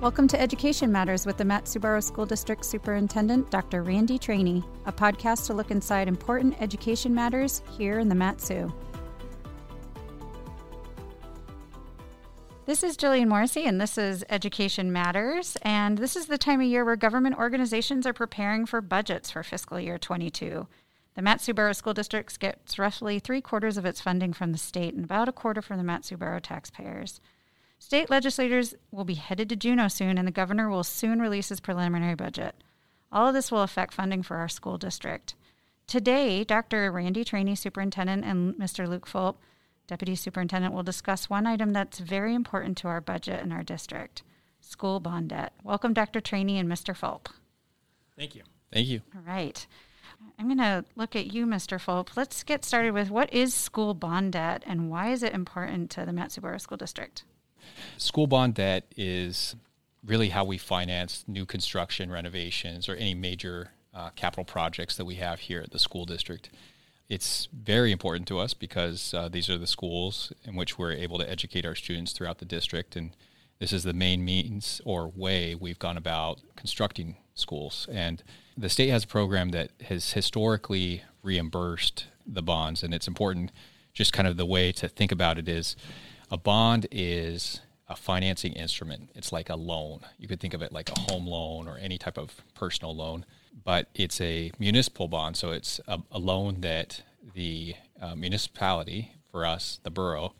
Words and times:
Welcome 0.00 0.28
to 0.28 0.40
Education 0.40 0.90
Matters 0.90 1.26
with 1.26 1.36
the 1.36 1.44
Mat-Su-Borough 1.44 2.00
School 2.00 2.24
District 2.24 2.64
Superintendent, 2.64 3.50
Dr. 3.50 3.82
Randy 3.82 4.18
Trani, 4.18 4.64
a 4.86 4.92
podcast 4.92 5.44
to 5.48 5.52
look 5.52 5.70
inside 5.70 6.08
important 6.08 6.56
education 6.58 7.14
matters 7.14 7.60
here 7.76 7.98
in 7.98 8.08
the 8.08 8.14
Mat-Su. 8.14 8.72
This 12.64 12.82
is 12.82 12.96
Jillian 12.96 13.28
Morrissey, 13.28 13.66
and 13.66 13.78
this 13.78 13.98
is 13.98 14.24
Education 14.30 14.90
Matters. 14.90 15.58
And 15.60 15.98
this 15.98 16.16
is 16.16 16.24
the 16.24 16.38
time 16.38 16.62
of 16.62 16.66
year 16.66 16.82
where 16.82 16.96
government 16.96 17.36
organizations 17.36 18.06
are 18.06 18.14
preparing 18.14 18.64
for 18.64 18.80
budgets 18.80 19.30
for 19.30 19.42
fiscal 19.42 19.78
year 19.78 19.98
22. 19.98 20.66
The 21.14 21.22
Mat-Su-Borough 21.22 21.74
School 21.74 21.92
District 21.92 22.40
gets 22.40 22.78
roughly 22.78 23.18
three 23.18 23.42
quarters 23.42 23.76
of 23.76 23.84
its 23.84 24.00
funding 24.00 24.32
from 24.32 24.52
the 24.52 24.58
state 24.58 24.94
and 24.94 25.04
about 25.04 25.28
a 25.28 25.32
quarter 25.32 25.60
from 25.60 25.76
the 25.76 25.84
Mat-Su-Borough 25.84 26.40
taxpayers. 26.40 27.20
State 27.80 28.10
legislators 28.10 28.74
will 28.90 29.06
be 29.06 29.14
headed 29.14 29.48
to 29.48 29.56
Juneau 29.56 29.88
soon, 29.88 30.18
and 30.18 30.28
the 30.28 30.32
governor 30.32 30.68
will 30.68 30.84
soon 30.84 31.18
release 31.18 31.48
his 31.48 31.60
preliminary 31.60 32.14
budget. 32.14 32.54
All 33.10 33.26
of 33.26 33.34
this 33.34 33.50
will 33.50 33.62
affect 33.62 33.94
funding 33.94 34.22
for 34.22 34.36
our 34.36 34.48
school 34.48 34.76
district. 34.76 35.34
Today, 35.86 36.44
Dr. 36.44 36.92
Randy 36.92 37.24
Trani, 37.24 37.56
Superintendent, 37.56 38.22
and 38.22 38.54
Mr. 38.54 38.86
Luke 38.86 39.06
Fulp, 39.08 39.36
Deputy 39.86 40.14
Superintendent, 40.14 40.74
will 40.74 40.82
discuss 40.82 41.30
one 41.30 41.46
item 41.46 41.72
that's 41.72 41.98
very 41.98 42.34
important 42.34 42.76
to 42.78 42.88
our 42.88 43.00
budget 43.00 43.42
in 43.42 43.50
our 43.50 43.62
district 43.62 44.22
school 44.60 45.00
bond 45.00 45.30
debt. 45.30 45.54
Welcome, 45.64 45.94
Dr. 45.94 46.20
Trani 46.20 46.60
and 46.60 46.70
Mr. 46.70 46.94
Fulp. 46.94 47.28
Thank 48.16 48.34
you. 48.34 48.42
Thank 48.70 48.88
you. 48.88 49.00
All 49.16 49.22
right. 49.26 49.66
I'm 50.38 50.46
going 50.46 50.58
to 50.58 50.84
look 50.96 51.16
at 51.16 51.32
you, 51.32 51.46
Mr. 51.46 51.80
Fulp. 51.80 52.10
Let's 52.14 52.42
get 52.42 52.62
started 52.62 52.92
with 52.92 53.10
what 53.10 53.32
is 53.32 53.54
school 53.54 53.94
bond 53.94 54.34
debt 54.34 54.62
and 54.66 54.90
why 54.90 55.12
is 55.12 55.22
it 55.22 55.32
important 55.32 55.90
to 55.92 56.04
the 56.04 56.12
Mat-Su-Borough 56.12 56.58
School 56.58 56.76
District? 56.76 57.24
School 57.96 58.26
bond 58.26 58.54
debt 58.54 58.84
is 58.96 59.56
really 60.04 60.30
how 60.30 60.44
we 60.44 60.58
finance 60.58 61.24
new 61.26 61.44
construction, 61.44 62.10
renovations, 62.10 62.88
or 62.88 62.94
any 62.94 63.14
major 63.14 63.72
uh, 63.94 64.10
capital 64.10 64.44
projects 64.44 64.96
that 64.96 65.04
we 65.04 65.16
have 65.16 65.40
here 65.40 65.60
at 65.60 65.70
the 65.70 65.78
school 65.78 66.04
district. 66.04 66.50
It's 67.08 67.48
very 67.52 67.90
important 67.90 68.28
to 68.28 68.38
us 68.38 68.54
because 68.54 69.12
uh, 69.12 69.28
these 69.28 69.50
are 69.50 69.58
the 69.58 69.66
schools 69.66 70.32
in 70.44 70.54
which 70.54 70.78
we're 70.78 70.92
able 70.92 71.18
to 71.18 71.28
educate 71.28 71.66
our 71.66 71.74
students 71.74 72.12
throughout 72.12 72.38
the 72.38 72.44
district, 72.44 72.94
and 72.94 73.16
this 73.58 73.72
is 73.72 73.82
the 73.82 73.92
main 73.92 74.24
means 74.24 74.80
or 74.84 75.08
way 75.08 75.54
we've 75.54 75.78
gone 75.78 75.96
about 75.96 76.40
constructing 76.56 77.16
schools. 77.34 77.88
And 77.90 78.22
the 78.56 78.68
state 78.68 78.90
has 78.90 79.04
a 79.04 79.08
program 79.08 79.50
that 79.50 79.72
has 79.82 80.12
historically 80.12 81.02
reimbursed 81.22 82.06
the 82.24 82.42
bonds, 82.42 82.82
and 82.82 82.94
it's 82.94 83.08
important. 83.08 83.50
Just 83.92 84.12
kind 84.12 84.28
of 84.28 84.36
the 84.36 84.46
way 84.46 84.70
to 84.72 84.88
think 84.88 85.10
about 85.10 85.36
it 85.36 85.48
is 85.48 85.74
a 86.30 86.36
bond 86.36 86.86
is 86.90 87.60
a 87.88 87.96
financing 87.96 88.52
instrument. 88.52 89.10
It's 89.14 89.32
like 89.32 89.48
a 89.48 89.56
loan. 89.56 90.00
You 90.18 90.28
could 90.28 90.40
think 90.40 90.54
of 90.54 90.62
it 90.62 90.72
like 90.72 90.90
a 90.90 91.00
home 91.00 91.26
loan 91.26 91.66
or 91.66 91.76
any 91.78 91.98
type 91.98 92.16
of 92.16 92.40
personal 92.54 92.94
loan, 92.94 93.26
but 93.64 93.88
it's 93.94 94.20
a 94.20 94.52
municipal 94.58 95.08
bond. 95.08 95.36
So 95.36 95.50
it's 95.50 95.80
a, 95.88 96.00
a 96.12 96.18
loan 96.18 96.60
that 96.60 97.02
the 97.34 97.74
uh, 98.00 98.14
municipality, 98.14 99.12
for 99.30 99.44
us, 99.44 99.80
the 99.82 99.90
borough, 99.90 100.34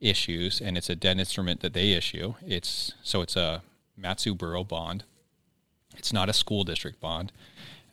issues, 0.00 0.60
and 0.60 0.76
it's 0.76 0.90
a 0.90 0.96
debt 0.96 1.18
instrument 1.18 1.60
that 1.60 1.72
they 1.72 1.92
issue. 1.92 2.34
It's 2.46 2.92
so 3.02 3.22
it's 3.22 3.36
a 3.36 3.62
Mat-Su 3.96 4.34
Borough 4.34 4.64
bond. 4.64 5.04
It's 5.96 6.12
not 6.12 6.28
a 6.28 6.34
school 6.34 6.64
district 6.64 7.00
bond, 7.00 7.32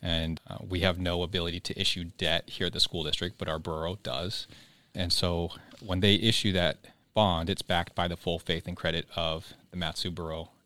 and 0.02 0.40
uh, 0.48 0.58
we 0.68 0.80
have 0.80 0.98
no 0.98 1.22
ability 1.22 1.60
to 1.60 1.80
issue 1.80 2.04
debt 2.18 2.50
here 2.50 2.66
at 2.66 2.72
the 2.72 2.80
school 2.80 3.04
district, 3.04 3.38
but 3.38 3.48
our 3.48 3.58
borough 3.58 3.98
does. 4.02 4.46
And 4.94 5.12
so 5.12 5.52
when 5.80 6.00
they 6.00 6.14
issue 6.14 6.52
that 6.52 6.78
bond, 7.14 7.48
it's 7.48 7.62
backed 7.62 7.94
by 7.94 8.08
the 8.08 8.16
full 8.16 8.38
faith 8.38 8.66
and 8.66 8.76
credit 8.76 9.06
of 9.16 9.54
the 9.70 9.76
Mat-Su 9.76 10.12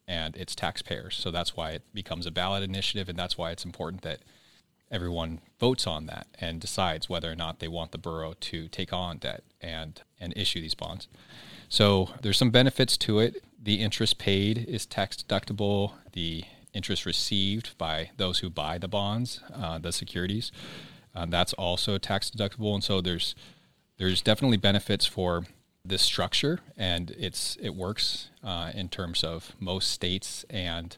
and 0.06 0.36
its 0.36 0.54
taxpayers. 0.54 1.16
So 1.16 1.30
that's 1.30 1.56
why 1.56 1.72
it 1.72 1.82
becomes 1.92 2.26
a 2.26 2.30
ballot 2.30 2.62
initiative, 2.62 3.08
and 3.08 3.18
that's 3.18 3.36
why 3.36 3.50
it's 3.50 3.64
important 3.64 4.02
that 4.02 4.20
everyone 4.90 5.40
votes 5.60 5.86
on 5.86 6.06
that 6.06 6.26
and 6.40 6.60
decides 6.60 7.08
whether 7.08 7.30
or 7.30 7.36
not 7.36 7.58
they 7.58 7.68
want 7.68 7.92
the 7.92 7.98
borough 7.98 8.34
to 8.40 8.68
take 8.68 8.92
on 8.92 9.18
debt 9.18 9.44
and 9.60 10.00
and 10.18 10.32
issue 10.36 10.60
these 10.60 10.74
bonds. 10.74 11.08
So 11.68 12.10
there's 12.22 12.38
some 12.38 12.50
benefits 12.50 12.96
to 12.98 13.18
it. 13.18 13.42
The 13.62 13.82
interest 13.82 14.18
paid 14.18 14.64
is 14.66 14.86
tax 14.86 15.16
deductible. 15.16 15.92
The 16.12 16.44
interest 16.72 17.04
received 17.04 17.76
by 17.76 18.10
those 18.16 18.38
who 18.38 18.48
buy 18.48 18.78
the 18.78 18.88
bonds, 18.88 19.40
uh, 19.54 19.78
the 19.78 19.92
securities, 19.92 20.50
uh, 21.14 21.26
that's 21.26 21.52
also 21.54 21.98
tax 21.98 22.30
deductible. 22.30 22.74
And 22.74 22.82
so 22.82 23.00
there's 23.00 23.34
there's 23.98 24.22
definitely 24.22 24.56
benefits 24.56 25.04
for 25.04 25.44
this 25.88 26.02
structure, 26.02 26.60
and 26.76 27.10
it's 27.18 27.56
it 27.60 27.74
works 27.74 28.28
uh, 28.44 28.70
in 28.74 28.88
terms 28.88 29.24
of 29.24 29.52
most 29.58 29.90
states 29.90 30.44
and 30.50 30.96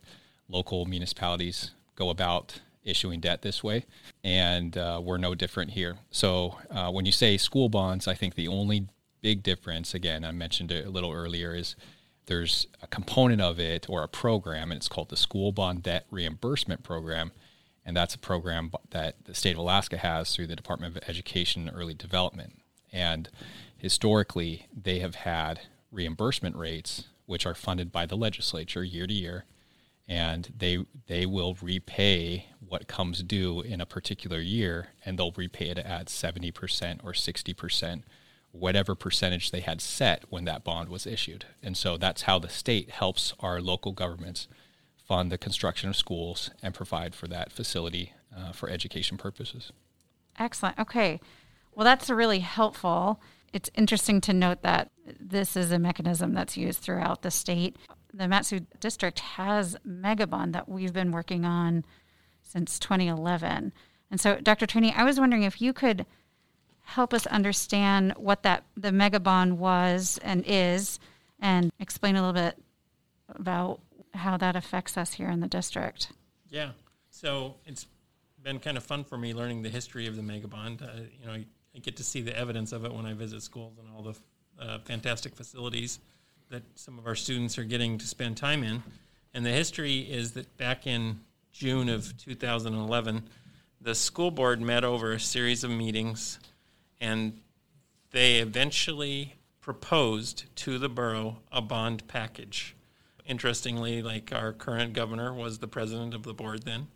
local 0.49 0.87
municipalities 0.87 1.71
go 1.97 2.11
about 2.11 2.61
issuing 2.85 3.21
debt 3.21 3.43
this 3.43 3.63
way, 3.63 3.85
and 4.25 4.77
uh, 4.77 5.01
we're 5.03 5.19
no 5.19 5.35
different 5.35 5.73
here. 5.73 5.99
So 6.11 6.59
uh, 6.71 6.91
when 6.91 7.07
you 7.07 7.13
say 7.13 7.37
school 7.37 7.69
bonds, 7.69 8.09
I 8.09 8.15
think 8.15 8.35
the 8.35 8.49
only 8.49 8.87
big 9.23 9.43
difference, 9.43 9.95
again, 9.95 10.25
I 10.25 10.33
mentioned 10.33 10.73
it 10.73 10.87
a 10.87 10.91
little 10.91 11.13
earlier, 11.13 11.55
is 11.55 11.77
there's 12.27 12.67
a 12.83 12.87
component 12.87 13.41
of 13.41 13.59
it 13.59 13.87
or 13.89 14.03
a 14.03 14.09
program, 14.09 14.71
and 14.71 14.79
it's 14.79 14.89
called 14.89 15.11
the 15.11 15.17
School 15.17 15.53
Bond 15.53 15.83
Debt 15.83 16.07
Reimbursement 16.11 16.83
Program. 16.83 17.33
And 17.85 17.97
that's 17.97 18.15
a 18.15 18.19
program 18.19 18.71
that 18.91 19.17
the 19.25 19.35
state 19.35 19.53
of 19.53 19.59
Alaska 19.59 19.97
has 19.97 20.35
through 20.35 20.47
the 20.47 20.55
Department 20.55 20.97
of 20.97 21.03
Education 21.09 21.67
and 21.67 21.77
Early 21.77 21.95
Development. 21.95 22.61
And 22.93 23.29
historically, 23.81 24.67
they 24.75 25.01
have 25.01 25.15
had 25.17 25.61
reimbursement 25.91 26.57
rates 26.57 27.05
which 27.27 27.47
are 27.47 27.55
funded 27.55 27.93
by 27.93 28.07
the 28.07 28.17
legislature 28.17 28.83
year 28.83 29.07
to 29.07 29.15
year, 29.15 29.45
and 30.09 30.53
they 30.57 30.85
they 31.07 31.25
will 31.25 31.57
repay 31.63 32.47
what 32.59 32.89
comes 32.89 33.23
due 33.23 33.61
in 33.61 33.81
a 33.81 33.87
particular 33.87 34.41
year, 34.41 34.89
and 35.05 35.19
they'll 35.19 35.33
repay 35.33 35.71
it 35.71 35.79
at 35.79 36.09
seventy 36.09 36.51
percent 36.51 37.01
or 37.05 37.15
sixty 37.15 37.55
percent, 37.55 38.05
whatever 38.51 38.95
percentage 38.95 39.51
they 39.51 39.61
had 39.61 39.81
set 39.81 40.25
when 40.29 40.45
that 40.45 40.65
bond 40.65 40.89
was 40.89 41.07
issued. 41.07 41.45
And 41.63 41.77
so 41.77 41.97
that's 41.97 42.23
how 42.23 42.39
the 42.41 42.49
state 42.49 42.91
helps 42.91 43.33
our 43.41 43.61
local 43.61 43.93
governments 43.93 44.49
fund 44.97 45.31
the 45.31 45.39
construction 45.39 45.89
of 45.89 45.97
schools 45.97 46.51
and 46.63 46.75
provide 46.75 47.15
for 47.15 47.29
that 47.29 47.53
facility 47.53 48.13
uh, 48.37 48.53
for 48.53 48.69
education 48.69 49.17
purposes. 49.17 49.73
Excellent. 50.39 50.79
Okay. 50.79 51.21
Well, 51.75 51.85
that's 51.85 52.11
really 52.11 52.41
helpful 52.41 53.21
it's 53.53 53.71
interesting 53.75 54.21
to 54.23 54.33
note 54.33 54.63
that 54.63 54.91
this 55.19 55.57
is 55.57 55.73
a 55.73 55.79
mechanism 55.79 56.35
that's 56.35 56.57
used 56.57 56.81
throughout 56.81 57.23
the 57.23 57.31
state. 57.31 57.77
The 58.13 58.29
Mat-Su 58.29 58.61
district 58.79 59.21
has 59.21 59.77
Megabond 59.87 60.53
that 60.53 60.69
we've 60.69 60.93
been 60.93 61.13
working 61.13 61.45
on 61.45 61.85
since 62.43 62.79
2011. 62.79 63.73
And 64.11 64.21
so, 64.21 64.37
Dr. 64.41 64.67
Trani, 64.67 64.95
I 64.95 65.05
was 65.05 65.21
wondering 65.21 65.45
if 65.45 65.61
you 65.61 65.73
could 65.73 66.07
help 66.83 67.15
us 67.15 67.27
understand 67.27 68.13
what 68.17 68.43
that 68.43 68.65
the 68.77 68.91
Megabond 68.91 69.53
was 69.53 70.19
and 70.23 70.45
is, 70.47 70.99
and 71.39 71.71
explain 71.79 72.17
a 72.17 72.21
little 72.21 72.33
bit 72.33 72.59
about 73.29 73.81
how 74.15 74.37
that 74.37 74.57
affects 74.57 74.97
us 74.97 75.13
here 75.13 75.29
in 75.29 75.41
the 75.41 75.47
district. 75.47 76.13
Yeah. 76.49 76.71
So 77.11 77.57
it's 77.65 77.87
been 78.43 78.59
kind 78.59 78.77
of 78.77 78.83
fun 78.83 79.05
for 79.05 79.17
me 79.17 79.35
learning 79.35 79.63
the 79.63 79.69
history 79.69 80.07
of 80.07 80.17
the 80.17 80.23
Megabond. 80.23 80.83
Uh, 80.83 81.03
you 81.21 81.27
know, 81.27 81.45
I 81.75 81.79
get 81.79 81.97
to 81.97 82.05
see 82.05 82.21
the 82.21 82.37
evidence 82.37 82.73
of 82.73 82.85
it 82.85 82.93
when 82.93 83.07
I 83.07 83.15
visit 83.15 83.43
schools 83.43 83.75
and 83.79 83.89
all 83.95 84.03
the 84.03 84.15
uh, 84.61 84.79
fantastic 84.81 85.35
facilities 85.35 86.01
that 86.51 86.63
some 86.75 86.99
of 86.99 87.07
our 87.07 87.15
students 87.15 87.59
are 87.59 87.65
getting 87.65 87.99
to 87.99 88.07
spend 88.07 88.37
time 88.37 88.65
in. 88.65 88.83
And 89.33 89.47
the 89.47 89.51
history 89.51 90.01
is 90.01 90.33
that 90.33 90.57
back 90.57 90.87
in 90.87 91.21
June 91.53 91.89
of 91.89 92.17
2011, 92.19 93.23
the 93.81 93.95
school 93.95 94.31
board 94.31 94.61
met 94.61 94.85
over 94.85 95.13
a 95.13 95.21
series 95.21 95.65
of 95.65 95.71
meetings 95.71 96.39
and 97.01 97.41
they 98.11 98.37
eventually 98.37 99.37
proposed 99.61 100.45
to 100.57 100.79
the 100.79 100.89
borough 100.89 101.39
a 101.53 101.63
bond 101.63 102.07
package. 102.09 102.75
Interestingly, 103.25 104.03
like 104.03 104.33
our 104.33 104.53
current 104.53 104.93
governor 104.93 105.33
was 105.33 105.59
the 105.59 105.69
president 105.69 106.15
of 106.15 106.25
the 106.25 106.35
board 106.35 106.65
then, 106.65 106.89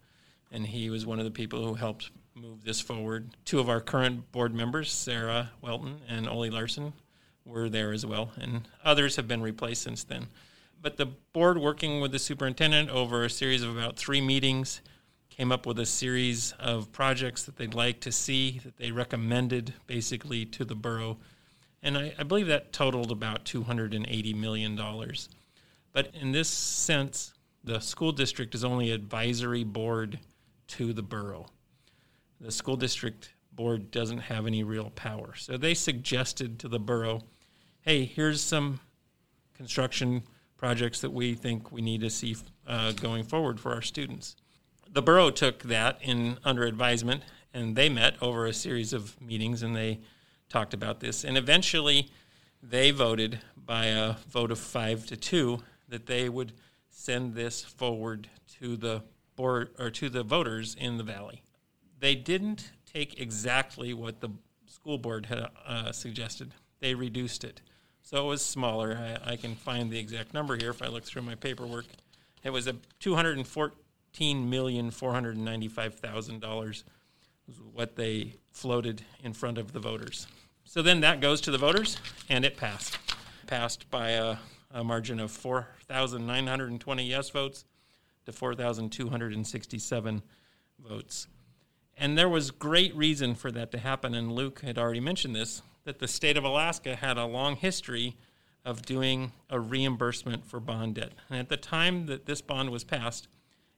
and 0.50 0.66
he 0.66 0.90
was 0.90 1.06
one 1.06 1.18
of 1.18 1.24
the 1.24 1.30
people 1.30 1.64
who 1.64 1.74
helped 1.74 2.10
move 2.36 2.64
this 2.64 2.80
forward. 2.80 3.30
Two 3.44 3.60
of 3.60 3.68
our 3.68 3.80
current 3.80 4.32
board 4.32 4.52
members, 4.52 4.90
Sarah 4.90 5.52
Welton 5.60 6.00
and 6.08 6.28
Ole 6.28 6.50
Larson, 6.50 6.92
were 7.44 7.68
there 7.68 7.92
as 7.92 8.04
well, 8.04 8.32
and 8.36 8.66
others 8.84 9.14
have 9.14 9.28
been 9.28 9.40
replaced 9.40 9.82
since 9.82 10.02
then. 10.02 10.26
But 10.82 10.96
the 10.96 11.06
board, 11.32 11.58
working 11.58 12.00
with 12.00 12.10
the 12.10 12.18
superintendent 12.18 12.90
over 12.90 13.22
a 13.22 13.30
series 13.30 13.62
of 13.62 13.76
about 13.76 13.96
three 13.96 14.20
meetings, 14.20 14.80
came 15.30 15.52
up 15.52 15.64
with 15.64 15.78
a 15.78 15.86
series 15.86 16.52
of 16.58 16.90
projects 16.90 17.44
that 17.44 17.56
they'd 17.56 17.74
like 17.74 18.00
to 18.00 18.10
see 18.10 18.60
that 18.64 18.78
they 18.78 18.90
recommended 18.90 19.72
basically 19.86 20.44
to 20.44 20.64
the 20.64 20.74
borough. 20.74 21.18
And 21.84 21.96
I, 21.96 22.14
I 22.18 22.24
believe 22.24 22.48
that 22.48 22.72
totaled 22.72 23.12
about 23.12 23.44
$280 23.44 24.34
million. 24.34 24.76
But 25.92 26.10
in 26.20 26.32
this 26.32 26.48
sense, 26.48 27.32
the 27.62 27.78
school 27.78 28.10
district 28.10 28.56
is 28.56 28.64
only 28.64 28.90
advisory 28.90 29.62
board 29.62 30.18
to 30.68 30.92
the 30.92 31.02
borough 31.02 31.46
the 32.44 32.52
school 32.52 32.76
district 32.76 33.32
board 33.52 33.90
doesn't 33.90 34.18
have 34.18 34.46
any 34.46 34.62
real 34.62 34.90
power. 34.90 35.34
So 35.34 35.56
they 35.56 35.74
suggested 35.74 36.58
to 36.58 36.68
the 36.68 36.78
borough, 36.78 37.22
hey, 37.80 38.04
here's 38.04 38.40
some 38.40 38.80
construction 39.54 40.22
projects 40.56 41.00
that 41.00 41.10
we 41.10 41.34
think 41.34 41.72
we 41.72 41.80
need 41.80 42.02
to 42.02 42.10
see 42.10 42.36
uh, 42.66 42.92
going 42.92 43.24
forward 43.24 43.58
for 43.58 43.72
our 43.72 43.82
students. 43.82 44.36
The 44.90 45.02
borough 45.02 45.30
took 45.30 45.62
that 45.64 45.98
in 46.02 46.38
under 46.44 46.64
advisement, 46.64 47.22
and 47.52 47.76
they 47.76 47.88
met 47.88 48.22
over 48.22 48.46
a 48.46 48.52
series 48.52 48.92
of 48.92 49.20
meetings, 49.20 49.62
and 49.62 49.74
they 49.74 50.00
talked 50.48 50.74
about 50.74 51.00
this, 51.00 51.24
and 51.24 51.38
eventually 51.38 52.10
they 52.62 52.90
voted 52.90 53.40
by 53.56 53.86
a 53.86 54.16
vote 54.28 54.50
of 54.50 54.58
five 54.58 55.06
to 55.06 55.16
two 55.16 55.60
that 55.88 56.06
they 56.06 56.28
would 56.28 56.52
send 56.90 57.34
this 57.34 57.64
forward 57.64 58.28
to 58.60 58.76
the 58.76 59.02
board 59.36 59.70
or 59.78 59.90
to 59.90 60.08
the 60.08 60.22
voters 60.22 60.76
in 60.78 60.96
the 60.98 61.04
valley. 61.04 61.43
They 62.04 62.14
didn't 62.14 62.70
take 62.92 63.18
exactly 63.18 63.94
what 63.94 64.20
the 64.20 64.28
school 64.66 64.98
board 64.98 65.24
had 65.24 65.48
uh, 65.66 65.90
suggested. 65.90 66.52
They 66.80 66.94
reduced 66.94 67.44
it, 67.44 67.62
so 68.02 68.26
it 68.26 68.28
was 68.28 68.44
smaller. 68.44 69.18
I, 69.24 69.32
I, 69.32 69.36
can 69.36 69.54
find 69.54 69.90
the 69.90 69.98
exact 69.98 70.34
number 70.34 70.54
here 70.54 70.68
if 70.68 70.82
I 70.82 70.88
look 70.88 71.04
through 71.04 71.22
my 71.22 71.34
paperwork. 71.34 71.86
It 72.42 72.50
was 72.50 72.66
a 72.66 72.76
two 73.00 73.14
hundred 73.14 73.38
and 73.38 73.48
fourteen 73.48 74.50
million 74.50 74.90
four 74.90 75.14
hundred 75.14 75.38
ninety-five 75.38 75.94
thousand 75.94 76.42
dollars 76.42 76.84
was 77.46 77.56
what 77.72 77.96
they 77.96 78.34
floated 78.52 79.00
in 79.22 79.32
front 79.32 79.56
of 79.56 79.72
the 79.72 79.80
voters. 79.80 80.26
So 80.66 80.82
then 80.82 81.00
that 81.00 81.22
goes 81.22 81.40
to 81.40 81.50
the 81.50 81.56
voters, 81.56 81.96
and 82.28 82.44
it 82.44 82.58
passed. 82.58 82.98
Passed 83.46 83.90
by 83.90 84.10
a, 84.10 84.36
a 84.70 84.84
margin 84.84 85.20
of 85.20 85.30
4,920 85.30 87.02
yes 87.02 87.30
votes 87.30 87.64
to 88.26 88.32
4,267 88.32 90.22
votes. 90.86 91.28
And 91.96 92.18
there 92.18 92.28
was 92.28 92.50
great 92.50 92.94
reason 92.96 93.34
for 93.34 93.50
that 93.52 93.70
to 93.72 93.78
happen, 93.78 94.14
and 94.14 94.32
Luke 94.32 94.60
had 94.60 94.78
already 94.78 95.00
mentioned 95.00 95.36
this 95.36 95.62
that 95.84 95.98
the 95.98 96.08
state 96.08 96.36
of 96.36 96.44
Alaska 96.44 96.96
had 96.96 97.18
a 97.18 97.26
long 97.26 97.56
history 97.56 98.16
of 98.64 98.82
doing 98.82 99.32
a 99.50 99.60
reimbursement 99.60 100.46
for 100.46 100.58
bond 100.58 100.94
debt. 100.94 101.12
And 101.28 101.38
at 101.38 101.50
the 101.50 101.58
time 101.58 102.06
that 102.06 102.24
this 102.24 102.40
bond 102.40 102.70
was 102.70 102.84
passed, 102.84 103.28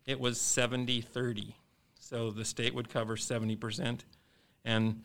it 0.06 0.20
was 0.20 0.40
70 0.40 1.00
30. 1.00 1.56
So 1.98 2.30
the 2.30 2.44
state 2.44 2.74
would 2.74 2.88
cover 2.88 3.16
70%, 3.16 4.00
and 4.64 5.02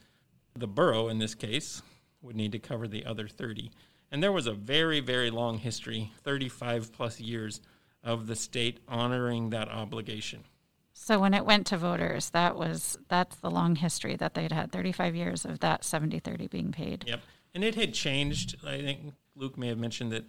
the 0.56 0.68
borough, 0.68 1.10
in 1.10 1.18
this 1.18 1.34
case, 1.34 1.82
would 2.22 2.36
need 2.36 2.52
to 2.52 2.60
cover 2.60 2.88
the 2.88 3.06
other 3.06 3.28
30. 3.28 3.72
And 4.12 4.22
there 4.22 4.32
was 4.32 4.46
a 4.46 4.54
very, 4.54 5.00
very 5.00 5.32
long 5.32 5.58
history, 5.58 6.12
35 6.24 6.94
plus 6.94 7.20
years, 7.20 7.62
of 8.04 8.28
the 8.28 8.36
state 8.36 8.80
honoring 8.88 9.50
that 9.50 9.70
obligation. 9.70 10.44
So 11.04 11.18
when 11.18 11.34
it 11.34 11.48
went 11.48 11.66
to 11.68 11.78
voters, 11.78 12.30
that 12.30 12.56
was 12.56 12.96
that's 13.08 13.36
the 13.38 13.50
long 13.50 13.76
history 13.76 14.16
that 14.18 14.36
they'd 14.36 14.52
had 14.52 14.72
35 14.72 15.16
years 15.16 15.46
of 15.46 15.60
that 15.62 15.82
70-30 15.82 16.48
being 16.48 16.72
paid. 16.72 17.06
Yep. 17.08 17.22
And 17.56 17.64
it 17.64 17.74
had 17.74 17.96
changed. 17.96 18.56
I 18.64 18.78
think 18.82 19.14
Luke 19.36 19.58
may 19.58 19.68
have 19.70 19.80
mentioned 19.80 20.12
that 20.12 20.26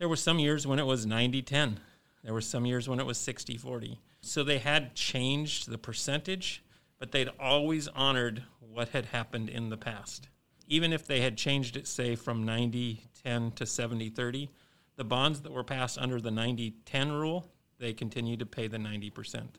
there 0.00 0.08
were 0.08 0.16
some 0.16 0.40
years 0.40 0.66
when 0.66 0.80
it 0.80 0.84
was 0.84 1.06
90-10. 1.06 1.76
There 2.24 2.34
were 2.34 2.40
some 2.40 2.66
years 2.66 2.88
when 2.88 2.98
it 2.98 3.06
was 3.06 3.18
60-40. 3.18 3.98
So 4.20 4.42
they 4.42 4.58
had 4.58 4.96
changed 4.96 5.70
the 5.70 5.78
percentage, 5.78 6.64
but 6.98 7.12
they'd 7.12 7.30
always 7.38 7.86
honored 7.86 8.42
what 8.58 8.88
had 8.88 9.06
happened 9.06 9.48
in 9.48 9.70
the 9.70 9.76
past. 9.76 10.28
Even 10.66 10.92
if 10.92 11.06
they 11.06 11.20
had 11.20 11.36
changed 11.36 11.76
it, 11.76 11.86
say, 11.86 12.16
from 12.16 12.44
90 12.44 13.00
10 13.22 13.52
to 13.52 13.64
70 13.64 14.10
30, 14.10 14.50
the 14.96 15.04
bonds 15.04 15.42
that 15.42 15.52
were 15.52 15.62
passed 15.62 15.96
under 15.98 16.20
the 16.20 16.32
90 16.32 16.74
10 16.84 17.12
rule, 17.12 17.48
they 17.78 17.92
continued 17.92 18.40
to 18.40 18.46
pay 18.46 18.66
the 18.66 18.78
90%. 18.78 19.50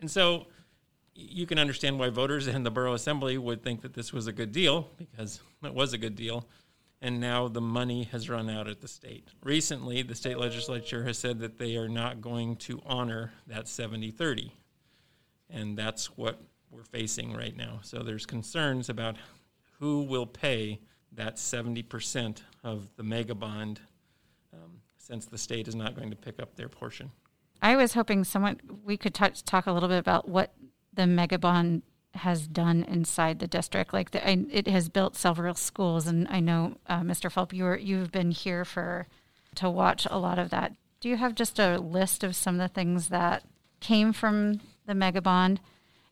And 0.00 0.10
so 0.10 0.46
you 1.14 1.46
can 1.46 1.58
understand 1.58 1.98
why 1.98 2.10
voters 2.10 2.46
and 2.46 2.64
the 2.64 2.70
borough 2.70 2.94
assembly 2.94 3.38
would 3.38 3.62
think 3.62 3.82
that 3.82 3.94
this 3.94 4.12
was 4.12 4.26
a 4.26 4.32
good 4.32 4.52
deal 4.52 4.90
because 4.96 5.40
it 5.64 5.74
was 5.74 5.92
a 5.92 5.98
good 5.98 6.14
deal. 6.14 6.46
And 7.00 7.20
now 7.20 7.48
the 7.48 7.60
money 7.60 8.04
has 8.04 8.28
run 8.28 8.50
out 8.50 8.68
at 8.68 8.80
the 8.80 8.88
state. 8.88 9.28
Recently, 9.42 10.02
the 10.02 10.14
state 10.14 10.38
legislature 10.38 11.04
has 11.04 11.18
said 11.18 11.38
that 11.40 11.58
they 11.58 11.76
are 11.76 11.88
not 11.88 12.20
going 12.20 12.56
to 12.56 12.80
honor 12.86 13.32
that 13.46 13.68
70 13.68 14.10
30. 14.10 14.52
And 15.50 15.76
that's 15.76 16.16
what 16.16 16.40
we're 16.70 16.84
facing 16.84 17.34
right 17.34 17.56
now. 17.56 17.80
So 17.82 18.02
there's 18.02 18.26
concerns 18.26 18.88
about 18.88 19.16
who 19.78 20.02
will 20.02 20.26
pay 20.26 20.80
that 21.12 21.36
70% 21.36 22.42
of 22.64 22.90
the 22.96 23.02
mega 23.02 23.34
bond 23.34 23.80
um, 24.52 24.80
since 24.98 25.26
the 25.26 25.38
state 25.38 25.68
is 25.68 25.74
not 25.74 25.96
going 25.96 26.10
to 26.10 26.16
pick 26.16 26.40
up 26.40 26.54
their 26.56 26.68
portion. 26.68 27.10
I 27.60 27.76
was 27.76 27.94
hoping 27.94 28.24
someone 28.24 28.60
we 28.84 28.96
could 28.96 29.14
talk 29.14 29.66
a 29.66 29.72
little 29.72 29.88
bit 29.88 29.98
about 29.98 30.28
what 30.28 30.54
the 30.92 31.06
mega 31.06 31.38
bond 31.38 31.82
has 32.14 32.46
done 32.46 32.84
inside 32.84 33.38
the 33.38 33.46
district. 33.46 33.92
Like 33.92 34.10
the, 34.10 34.26
I, 34.26 34.46
it 34.50 34.66
has 34.66 34.88
built 34.88 35.16
several 35.16 35.54
schools, 35.54 36.06
and 36.06 36.26
I 36.28 36.40
know 36.40 36.78
uh, 36.86 37.00
Mr. 37.00 37.30
Fulp, 37.32 37.52
you 37.52 37.64
were 37.64 37.76
you've 37.76 38.12
been 38.12 38.30
here 38.30 38.64
for 38.64 39.06
to 39.56 39.70
watch 39.70 40.06
a 40.10 40.18
lot 40.18 40.38
of 40.38 40.50
that. 40.50 40.72
Do 41.00 41.08
you 41.08 41.16
have 41.16 41.34
just 41.34 41.58
a 41.58 41.78
list 41.78 42.24
of 42.24 42.36
some 42.36 42.60
of 42.60 42.60
the 42.60 42.74
things 42.74 43.08
that 43.08 43.44
came 43.80 44.12
from 44.12 44.60
the 44.86 44.94
mega 44.94 45.20
bond? 45.22 45.60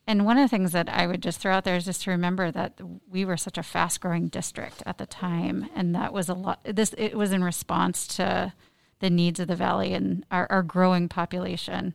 And 0.06 0.24
one 0.24 0.38
of 0.38 0.44
the 0.44 0.56
things 0.56 0.70
that 0.70 0.88
I 0.88 1.08
would 1.08 1.20
just 1.20 1.40
throw 1.40 1.52
out 1.52 1.64
there 1.64 1.74
is 1.74 1.84
just 1.84 2.02
to 2.02 2.12
remember 2.12 2.52
that 2.52 2.80
we 3.10 3.24
were 3.24 3.36
such 3.36 3.58
a 3.58 3.62
fast 3.64 4.00
growing 4.00 4.28
district 4.28 4.82
at 4.86 4.98
the 4.98 5.06
time. 5.06 5.68
And 5.74 5.94
that 5.96 6.12
was 6.12 6.28
a 6.28 6.34
lot, 6.34 6.60
this, 6.64 6.94
it 6.96 7.16
was 7.16 7.32
in 7.32 7.42
response 7.42 8.06
to 8.16 8.52
the 9.00 9.10
needs 9.10 9.40
of 9.40 9.48
the 9.48 9.56
valley 9.56 9.92
and 9.92 10.24
our, 10.30 10.46
our 10.50 10.62
growing 10.62 11.08
population. 11.08 11.94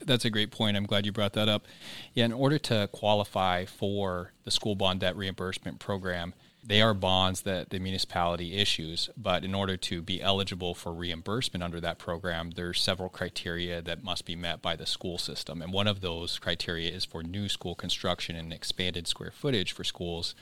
That's 0.00 0.24
a 0.24 0.30
great 0.30 0.50
point. 0.50 0.76
I'm 0.76 0.86
glad 0.86 1.06
you 1.06 1.12
brought 1.12 1.34
that 1.34 1.48
up. 1.48 1.64
Yeah, 2.12 2.24
in 2.24 2.32
order 2.32 2.58
to 2.58 2.88
qualify 2.92 3.64
for 3.64 4.32
the 4.44 4.50
school 4.50 4.74
bond 4.74 5.00
debt 5.00 5.16
reimbursement 5.16 5.78
program, 5.78 6.34
they 6.64 6.80
are 6.80 6.94
bonds 6.94 7.42
that 7.42 7.70
the 7.70 7.80
municipality 7.80 8.54
issues, 8.54 9.10
but 9.16 9.44
in 9.44 9.54
order 9.54 9.76
to 9.76 10.00
be 10.00 10.22
eligible 10.22 10.74
for 10.74 10.92
reimbursement 10.92 11.62
under 11.62 11.80
that 11.80 11.98
program, 11.98 12.52
there's 12.52 12.80
several 12.80 13.08
criteria 13.08 13.82
that 13.82 14.04
must 14.04 14.24
be 14.24 14.36
met 14.36 14.62
by 14.62 14.76
the 14.76 14.86
school 14.86 15.18
system. 15.18 15.60
And 15.60 15.72
one 15.72 15.88
of 15.88 16.00
those 16.00 16.38
criteria 16.38 16.90
is 16.90 17.04
for 17.04 17.22
new 17.22 17.48
school 17.48 17.74
construction 17.74 18.36
and 18.36 18.52
expanded 18.52 19.08
square 19.08 19.32
footage 19.32 19.72
for 19.72 19.82
schools, 19.82 20.36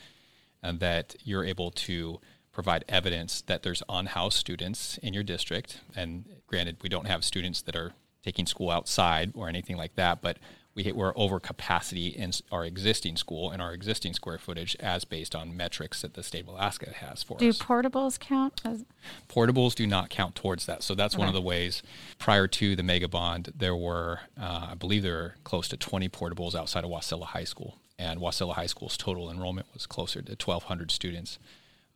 and 0.62 0.78
that 0.80 1.16
you're 1.24 1.44
able 1.44 1.70
to 1.70 2.20
provide 2.52 2.84
evidence 2.88 3.42
that 3.42 3.62
there's 3.62 3.82
on-house 3.88 4.34
students 4.34 4.98
in 4.98 5.14
your 5.14 5.22
district. 5.22 5.80
And 5.94 6.24
granted, 6.46 6.78
we 6.82 6.88
don't 6.88 7.06
have 7.06 7.24
students 7.24 7.62
that 7.62 7.76
are 7.76 7.92
taking 8.22 8.46
school 8.46 8.70
outside 8.70 9.32
or 9.34 9.48
anything 9.48 9.76
like 9.76 9.94
that, 9.96 10.20
but 10.20 10.38
we, 10.74 10.92
we're 10.92 11.12
over 11.16 11.40
capacity 11.40 12.08
in 12.08 12.32
our 12.52 12.64
existing 12.64 13.16
school 13.16 13.50
and 13.50 13.60
our 13.60 13.72
existing 13.72 14.14
square 14.14 14.38
footage 14.38 14.76
as 14.78 15.04
based 15.04 15.34
on 15.34 15.56
metrics 15.56 16.02
that 16.02 16.14
the 16.14 16.22
state 16.22 16.42
of 16.42 16.48
Alaska 16.48 16.92
has 16.92 17.22
for 17.22 17.38
do 17.38 17.48
us. 17.48 17.58
Do 17.58 17.64
portables 17.64 18.18
count? 18.18 18.60
As- 18.64 18.84
portables 19.28 19.74
do 19.74 19.86
not 19.86 20.10
count 20.10 20.34
towards 20.34 20.66
that. 20.66 20.82
So 20.82 20.94
that's 20.94 21.14
okay. 21.14 21.20
one 21.20 21.28
of 21.28 21.34
the 21.34 21.40
ways. 21.40 21.82
Prior 22.18 22.46
to 22.46 22.76
the 22.76 22.82
mega 22.82 23.08
bond, 23.08 23.52
there 23.56 23.74
were, 23.74 24.20
uh, 24.40 24.68
I 24.70 24.74
believe 24.74 25.02
there 25.02 25.14
were 25.14 25.34
close 25.44 25.66
to 25.68 25.76
20 25.76 26.08
portables 26.08 26.54
outside 26.54 26.84
of 26.84 26.90
Wasilla 26.90 27.26
High 27.26 27.44
School. 27.44 27.78
And 27.98 28.20
Wasilla 28.20 28.54
High 28.54 28.66
School's 28.66 28.96
total 28.96 29.30
enrollment 29.30 29.66
was 29.74 29.86
closer 29.86 30.22
to 30.22 30.32
1,200 30.32 30.90
students, 30.90 31.38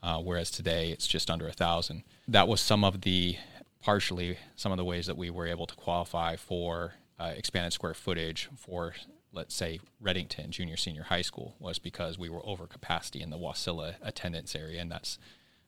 uh, 0.05 0.19
whereas 0.19 0.51
today 0.51 0.91
it's 0.91 1.07
just 1.07 1.31
under 1.31 1.47
a 1.47 1.49
1,000. 1.49 2.05
That 2.29 2.47
was 2.47 2.61
some 2.61 2.85
of 2.85 3.01
the, 3.01 3.37
partially, 3.83 4.37
some 4.55 4.71
of 4.71 4.79
the 4.79 4.85
ways 4.85 5.07
that 5.07 5.17
we 5.17 5.31
were 5.31 5.47
able 5.47 5.67
to 5.67 5.75
qualify 5.75 6.37
for 6.37 6.93
uh, 7.19 7.33
expanded 7.35 7.73
square 7.73 7.95
footage 7.95 8.49
for 8.57 8.93
let's 9.33 9.55
say 9.55 9.81
Redington 10.03 10.51
Junior 10.51 10.77
Senior 10.77 11.05
High 11.05 11.23
School 11.23 11.57
was 11.59 11.79
because 11.79 12.19
we 12.19 12.29
were 12.29 12.45
over 12.47 12.67
capacity 12.67 13.21
in 13.21 13.31
the 13.31 13.39
Wasilla 13.39 13.97
attendance 14.01 14.55
area, 14.55 14.81
and 14.81 14.93
that's 14.93 15.19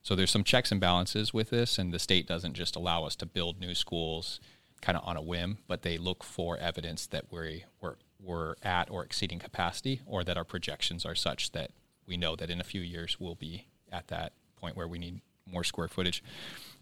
so 0.01 0.15
there's 0.15 0.31
some 0.31 0.45
checks 0.45 0.71
and 0.71 0.79
balances 0.79 1.33
with 1.33 1.49
this, 1.49 1.77
and 1.77 1.93
the 1.93 1.99
state 1.99 2.27
doesn't 2.27 2.53
just 2.53 2.77
allow 2.77 3.03
us 3.03 3.15
to 3.17 3.25
build 3.25 3.59
new 3.59 3.75
schools 3.75 4.39
kind 4.79 4.97
of 4.97 5.05
on 5.05 5.17
a 5.17 5.21
whim, 5.21 5.57
but 5.67 5.81
they 5.81 5.97
look 5.97 6.23
for 6.23 6.55
evidence 6.57 7.07
that 7.07 7.25
we 7.29 7.65
we're, 7.81 7.95
we're 8.23 8.55
at 8.63 8.89
or 8.89 9.03
exceeding 9.03 9.39
capacity, 9.39 10.01
or 10.05 10.23
that 10.23 10.37
our 10.37 10.45
projections 10.45 11.05
are 11.05 11.15
such 11.15 11.51
that 11.51 11.71
we 12.05 12.15
know 12.15 12.35
that 12.35 12.49
in 12.49 12.61
a 12.61 12.63
few 12.63 12.81
years 12.81 13.17
we'll 13.19 13.35
be 13.35 13.67
at 13.91 14.07
that 14.07 14.33
point 14.55 14.75
where 14.75 14.87
we 14.87 14.97
need 14.97 15.21
more 15.45 15.63
square 15.63 15.87
footage. 15.87 16.23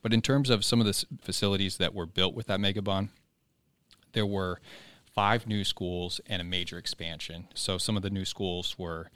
But 0.02 0.14
in 0.14 0.22
terms 0.22 0.50
of 0.50 0.64
some 0.64 0.80
of 0.80 0.86
the 0.86 1.06
facilities 1.22 1.78
that 1.78 1.94
were 1.94 2.06
built 2.06 2.36
with 2.36 2.48
that 2.48 2.60
mega 2.60 2.82
bond, 2.82 3.10
there 4.14 4.26
were 4.26 4.60
five 5.14 5.48
new 5.48 5.64
schools 5.64 6.22
and 6.28 6.42
a 6.42 6.46
major 6.46 6.78
expansion. 6.78 7.48
So 7.54 7.78
some 7.78 7.96
of 7.96 8.04
the 8.04 8.10
new 8.10 8.26
schools 8.26 8.78
were 8.78 9.10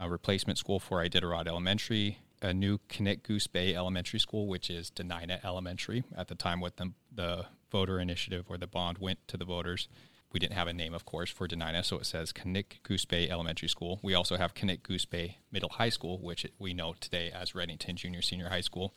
a 0.00 0.08
replacement 0.08 0.58
school 0.58 0.80
for 0.80 0.98
Iditarod 1.04 1.46
Elementary, 1.46 2.18
a 2.42 2.52
new 2.52 2.78
Knik 2.88 3.22
Goose 3.22 3.46
Bay 3.46 3.74
Elementary 3.74 4.18
School, 4.18 4.46
which 4.46 4.68
is 4.68 4.90
Dena'ina 4.90 5.44
Elementary. 5.44 6.04
At 6.16 6.28
the 6.28 6.34
time, 6.34 6.60
what 6.60 6.76
the, 6.76 6.92
the 7.14 7.46
voter 7.70 8.00
initiative 8.00 8.46
or 8.48 8.58
the 8.58 8.66
bond 8.66 8.98
went 8.98 9.26
to 9.28 9.36
the 9.36 9.44
voters, 9.44 9.88
we 10.34 10.40
didn't 10.40 10.54
have 10.54 10.66
a 10.66 10.72
name, 10.72 10.92
of 10.92 11.04
course, 11.04 11.30
for 11.30 11.46
Dena'ina, 11.46 11.84
so 11.84 11.96
it 11.96 12.06
says 12.06 12.32
Knik 12.32 12.82
Goose 12.82 13.04
Bay 13.04 13.30
Elementary 13.30 13.68
School. 13.68 14.00
We 14.02 14.14
also 14.14 14.36
have 14.36 14.52
Knik 14.52 14.82
Goose 14.82 15.04
Bay 15.04 15.38
Middle 15.52 15.68
High 15.68 15.90
School, 15.90 16.18
which 16.18 16.44
we 16.58 16.74
know 16.74 16.96
today 16.98 17.30
as 17.32 17.52
Redington 17.52 17.94
Junior 17.94 18.20
Senior 18.20 18.48
High 18.48 18.60
School. 18.60 18.92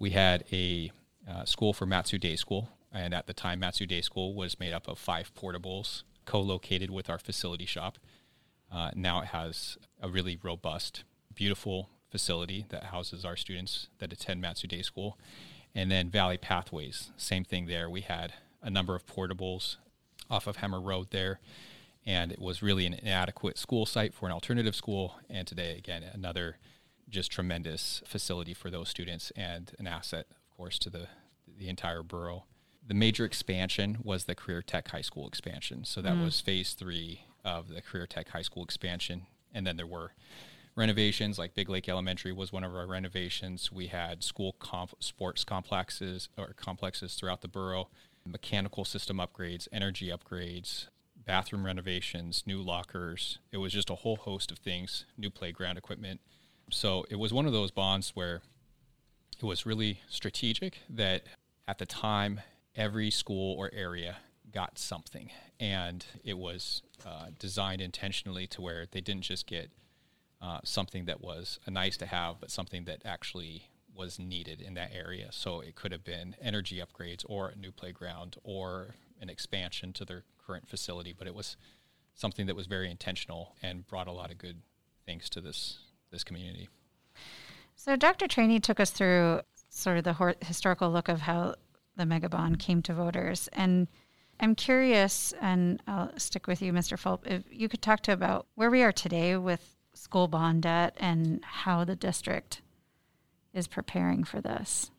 We 0.00 0.10
had 0.10 0.42
a 0.50 0.90
uh, 1.30 1.44
school 1.44 1.72
for 1.72 1.86
Mat-Su 1.86 2.18
Day 2.18 2.34
School, 2.34 2.68
and 2.92 3.14
at 3.14 3.28
the 3.28 3.32
time, 3.32 3.60
Mat-Su 3.60 3.86
Day 3.86 4.00
School 4.00 4.34
was 4.34 4.58
made 4.58 4.72
up 4.72 4.88
of 4.88 4.98
five 4.98 5.32
portables 5.34 6.02
co 6.24 6.40
located 6.40 6.90
with 6.90 7.08
our 7.08 7.18
facility 7.20 7.64
shop. 7.64 7.98
Uh, 8.70 8.90
now 8.96 9.20
it 9.20 9.28
has 9.28 9.78
a 10.02 10.08
really 10.08 10.36
robust, 10.42 11.04
beautiful 11.32 11.90
facility 12.10 12.66
that 12.70 12.84
houses 12.84 13.24
our 13.24 13.36
students 13.36 13.86
that 13.98 14.12
attend 14.12 14.40
Mat-Su 14.40 14.66
Day 14.66 14.82
School. 14.82 15.16
And 15.76 15.92
then 15.92 16.10
Valley 16.10 16.38
Pathways, 16.38 17.12
same 17.16 17.44
thing 17.44 17.66
there. 17.66 17.88
We 17.88 18.00
had 18.00 18.32
a 18.60 18.70
number 18.70 18.96
of 18.96 19.06
portables 19.06 19.76
off 20.30 20.46
of 20.46 20.56
Hemmer 20.56 20.80
Road 20.80 21.08
there, 21.10 21.40
and 22.04 22.32
it 22.32 22.40
was 22.40 22.62
really 22.62 22.86
an 22.86 22.94
inadequate 22.94 23.58
school 23.58 23.86
site 23.86 24.14
for 24.14 24.26
an 24.26 24.32
alternative 24.32 24.74
school. 24.74 25.16
And 25.28 25.46
today, 25.46 25.76
again, 25.76 26.04
another 26.12 26.56
just 27.08 27.30
tremendous 27.30 28.02
facility 28.06 28.54
for 28.54 28.70
those 28.70 28.88
students 28.88 29.32
and 29.36 29.72
an 29.78 29.86
asset, 29.86 30.26
of 30.30 30.56
course, 30.56 30.78
to 30.80 30.90
the 30.90 31.08
the 31.58 31.68
entire 31.68 32.02
borough. 32.02 32.44
The 32.86 32.94
major 32.94 33.24
expansion 33.24 33.98
was 34.02 34.24
the 34.24 34.34
Career 34.34 34.62
Tech 34.62 34.88
High 34.88 35.00
School 35.00 35.26
expansion. 35.26 35.84
So 35.84 36.02
that 36.02 36.14
mm. 36.14 36.24
was 36.24 36.40
phase 36.40 36.74
three 36.74 37.22
of 37.44 37.68
the 37.68 37.80
Career 37.80 38.06
Tech 38.06 38.28
High 38.28 38.42
School 38.42 38.62
expansion, 38.62 39.26
and 39.54 39.66
then 39.66 39.76
there 39.76 39.86
were 39.86 40.12
renovations 40.76 41.38
like 41.38 41.54
Big 41.54 41.68
Lake 41.68 41.88
Elementary 41.88 42.32
was 42.32 42.52
one 42.52 42.62
of 42.62 42.74
our 42.74 42.86
renovations. 42.86 43.72
We 43.72 43.86
had 43.86 44.22
school 44.22 44.52
comp- 44.58 45.02
sports 45.02 45.42
complexes 45.42 46.28
or 46.36 46.52
complexes 46.54 47.14
throughout 47.14 47.40
the 47.40 47.48
borough, 47.48 47.88
mechanical 48.26 48.84
system 48.84 49.18
upgrades, 49.18 49.68
energy 49.72 50.10
upgrades, 50.10 50.86
bathroom 51.24 51.66
renovations, 51.66 52.44
new 52.46 52.58
lockers. 52.58 53.38
It 53.52 53.58
was 53.58 53.72
just 53.72 53.90
a 53.90 53.96
whole 53.96 54.16
host 54.16 54.50
of 54.50 54.58
things, 54.58 55.04
new 55.16 55.30
playground 55.30 55.76
equipment. 55.76 56.20
So 56.70 57.04
it 57.10 57.16
was 57.16 57.32
one 57.32 57.46
of 57.46 57.52
those 57.52 57.70
bonds 57.70 58.10
where 58.14 58.42
it 59.38 59.44
was 59.44 59.66
really 59.66 60.00
strategic 60.08 60.78
that 60.88 61.24
at 61.68 61.78
the 61.78 61.86
time 61.86 62.40
every 62.74 63.10
school 63.10 63.56
or 63.58 63.70
area 63.72 64.18
got 64.52 64.78
something 64.78 65.30
and 65.58 66.06
it 66.24 66.38
was 66.38 66.82
uh, 67.04 67.26
designed 67.38 67.80
intentionally 67.80 68.46
to 68.46 68.62
where 68.62 68.86
they 68.90 69.00
didn't 69.00 69.22
just 69.22 69.46
get 69.46 69.70
uh, 70.40 70.60
something 70.64 71.06
that 71.06 71.20
was 71.20 71.58
a 71.66 71.70
nice 71.70 71.96
to 71.96 72.06
have, 72.06 72.40
but 72.40 72.50
something 72.50 72.84
that 72.84 73.02
actually 73.04 73.70
was 73.96 74.18
needed 74.18 74.60
in 74.60 74.74
that 74.74 74.90
area. 74.94 75.28
So 75.30 75.60
it 75.60 75.74
could 75.74 75.92
have 75.92 76.04
been 76.04 76.36
energy 76.40 76.82
upgrades 76.82 77.24
or 77.26 77.48
a 77.48 77.56
new 77.56 77.72
playground 77.72 78.36
or 78.44 78.94
an 79.20 79.30
expansion 79.30 79.92
to 79.94 80.04
their 80.04 80.24
current 80.44 80.68
facility, 80.68 81.14
but 81.16 81.26
it 81.26 81.34
was 81.34 81.56
something 82.14 82.46
that 82.46 82.56
was 82.56 82.66
very 82.66 82.90
intentional 82.90 83.54
and 83.62 83.86
brought 83.86 84.06
a 84.06 84.12
lot 84.12 84.30
of 84.30 84.38
good 84.38 84.62
things 85.04 85.28
to 85.30 85.40
this 85.40 85.78
this 86.10 86.22
community. 86.22 86.68
So 87.74 87.96
Dr. 87.96 88.26
Trani 88.26 88.62
took 88.62 88.78
us 88.78 88.90
through 88.90 89.40
sort 89.70 89.98
of 89.98 90.04
the 90.04 90.36
historical 90.40 90.90
look 90.90 91.08
of 91.08 91.22
how 91.22 91.56
the 91.96 92.06
mega 92.06 92.28
bond 92.28 92.58
came 92.58 92.80
to 92.82 92.94
voters 92.94 93.48
and 93.52 93.88
I'm 94.38 94.54
curious, 94.54 95.32
and 95.40 95.82
I'll 95.86 96.10
stick 96.18 96.46
with 96.46 96.60
you, 96.60 96.72
Mr. 96.72 96.98
Fulp, 96.98 97.26
if 97.26 97.44
you 97.50 97.68
could 97.68 97.80
talk 97.80 98.02
to 98.02 98.12
about 98.12 98.46
where 98.54 98.70
we 98.70 98.82
are 98.82 98.92
today 98.92 99.36
with 99.36 99.76
school 99.94 100.28
bond 100.28 100.62
debt 100.62 100.94
and 100.98 101.42
how 101.42 101.84
the 101.84 101.96
district 101.96 102.60
is 103.56 103.66
preparing 103.66 104.24
for 104.24 104.40
this. 104.40 104.90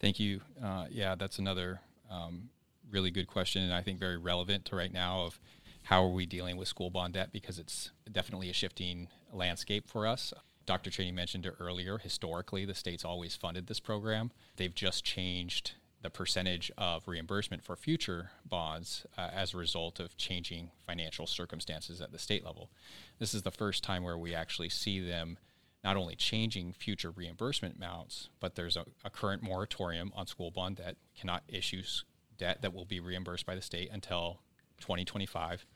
Thank 0.00 0.20
you. 0.20 0.40
Uh, 0.62 0.86
yeah, 0.90 1.14
that's 1.14 1.38
another 1.38 1.80
um, 2.10 2.50
really 2.90 3.10
good 3.10 3.26
question, 3.26 3.62
and 3.62 3.72
I 3.72 3.82
think 3.82 3.98
very 3.98 4.18
relevant 4.18 4.66
to 4.66 4.76
right 4.76 4.92
now 4.92 5.22
of 5.22 5.40
how 5.84 6.04
are 6.04 6.10
we 6.10 6.26
dealing 6.26 6.56
with 6.56 6.68
school 6.68 6.90
bond 6.90 7.14
debt 7.14 7.30
because 7.32 7.58
it's 7.58 7.90
definitely 8.10 8.48
a 8.50 8.54
shifting 8.54 9.08
landscape 9.32 9.88
for 9.88 10.06
us. 10.06 10.32
Dr. 10.66 10.90
Trani 10.90 11.12
mentioned 11.12 11.44
it 11.44 11.54
earlier. 11.60 11.98
Historically, 11.98 12.64
the 12.64 12.74
state's 12.74 13.04
always 13.04 13.36
funded 13.36 13.66
this 13.66 13.80
program. 13.80 14.30
They've 14.56 14.74
just 14.74 15.04
changed 15.04 15.72
the 16.00 16.10
percentage 16.10 16.70
of 16.76 17.08
reimbursement 17.08 17.64
for 17.64 17.76
future 17.76 18.30
bonds 18.44 19.06
uh, 19.16 19.30
as 19.32 19.54
a 19.54 19.56
result 19.56 20.00
of 20.00 20.16
changing 20.16 20.70
financial 20.86 21.26
circumstances 21.26 22.00
at 22.00 22.12
the 22.12 22.18
state 22.18 22.44
level. 22.44 22.70
This 23.18 23.32
is 23.32 23.42
the 23.42 23.50
first 23.50 23.82
time 23.82 24.02
where 24.02 24.18
we 24.18 24.34
actually 24.34 24.68
see 24.68 25.00
them 25.00 25.38
not 25.84 25.96
only 25.96 26.16
changing 26.16 26.72
future 26.72 27.10
reimbursement 27.10 27.76
amounts, 27.76 28.30
but 28.40 28.54
there's 28.54 28.76
a, 28.76 28.84
a 29.04 29.10
current 29.10 29.42
moratorium 29.42 30.12
on 30.16 30.26
school 30.26 30.50
bond 30.50 30.76
debt. 30.76 30.96
We 31.14 31.20
cannot 31.20 31.42
issue 31.46 31.82
debt 32.38 32.62
that 32.62 32.74
will 32.74 32.86
be 32.86 33.00
reimbursed 33.00 33.46
by 33.46 33.54
the 33.54 33.62
state 33.62 33.90
until 33.92 34.40
2025, 34.80 35.66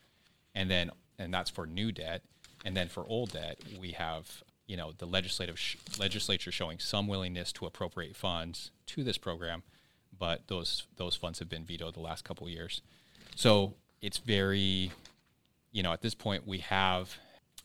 and 0.54 0.70
then 0.70 0.90
and 1.18 1.32
that's 1.32 1.50
for 1.50 1.66
new 1.66 1.92
debt. 1.92 2.22
And 2.64 2.76
then 2.76 2.88
for 2.88 3.06
old 3.06 3.32
debt, 3.32 3.58
we 3.80 3.92
have 3.92 4.42
you 4.66 4.76
know 4.76 4.92
the 4.96 5.06
legislative 5.06 5.58
sh- 5.58 5.76
legislature 5.98 6.50
showing 6.50 6.78
some 6.78 7.06
willingness 7.06 7.52
to 7.52 7.66
appropriate 7.66 8.16
funds 8.16 8.70
to 8.86 9.04
this 9.04 9.18
program 9.18 9.62
but 10.18 10.46
those 10.48 10.86
those 10.96 11.16
funds 11.16 11.38
have 11.38 11.48
been 11.48 11.64
vetoed 11.64 11.94
the 11.94 12.00
last 12.00 12.24
couple 12.24 12.46
of 12.46 12.52
years. 12.52 12.82
So 13.36 13.74
it's 14.02 14.18
very, 14.18 14.90
you 15.72 15.82
know, 15.82 15.92
at 15.92 16.02
this 16.02 16.14
point 16.14 16.46
we 16.46 16.58
have 16.58 17.16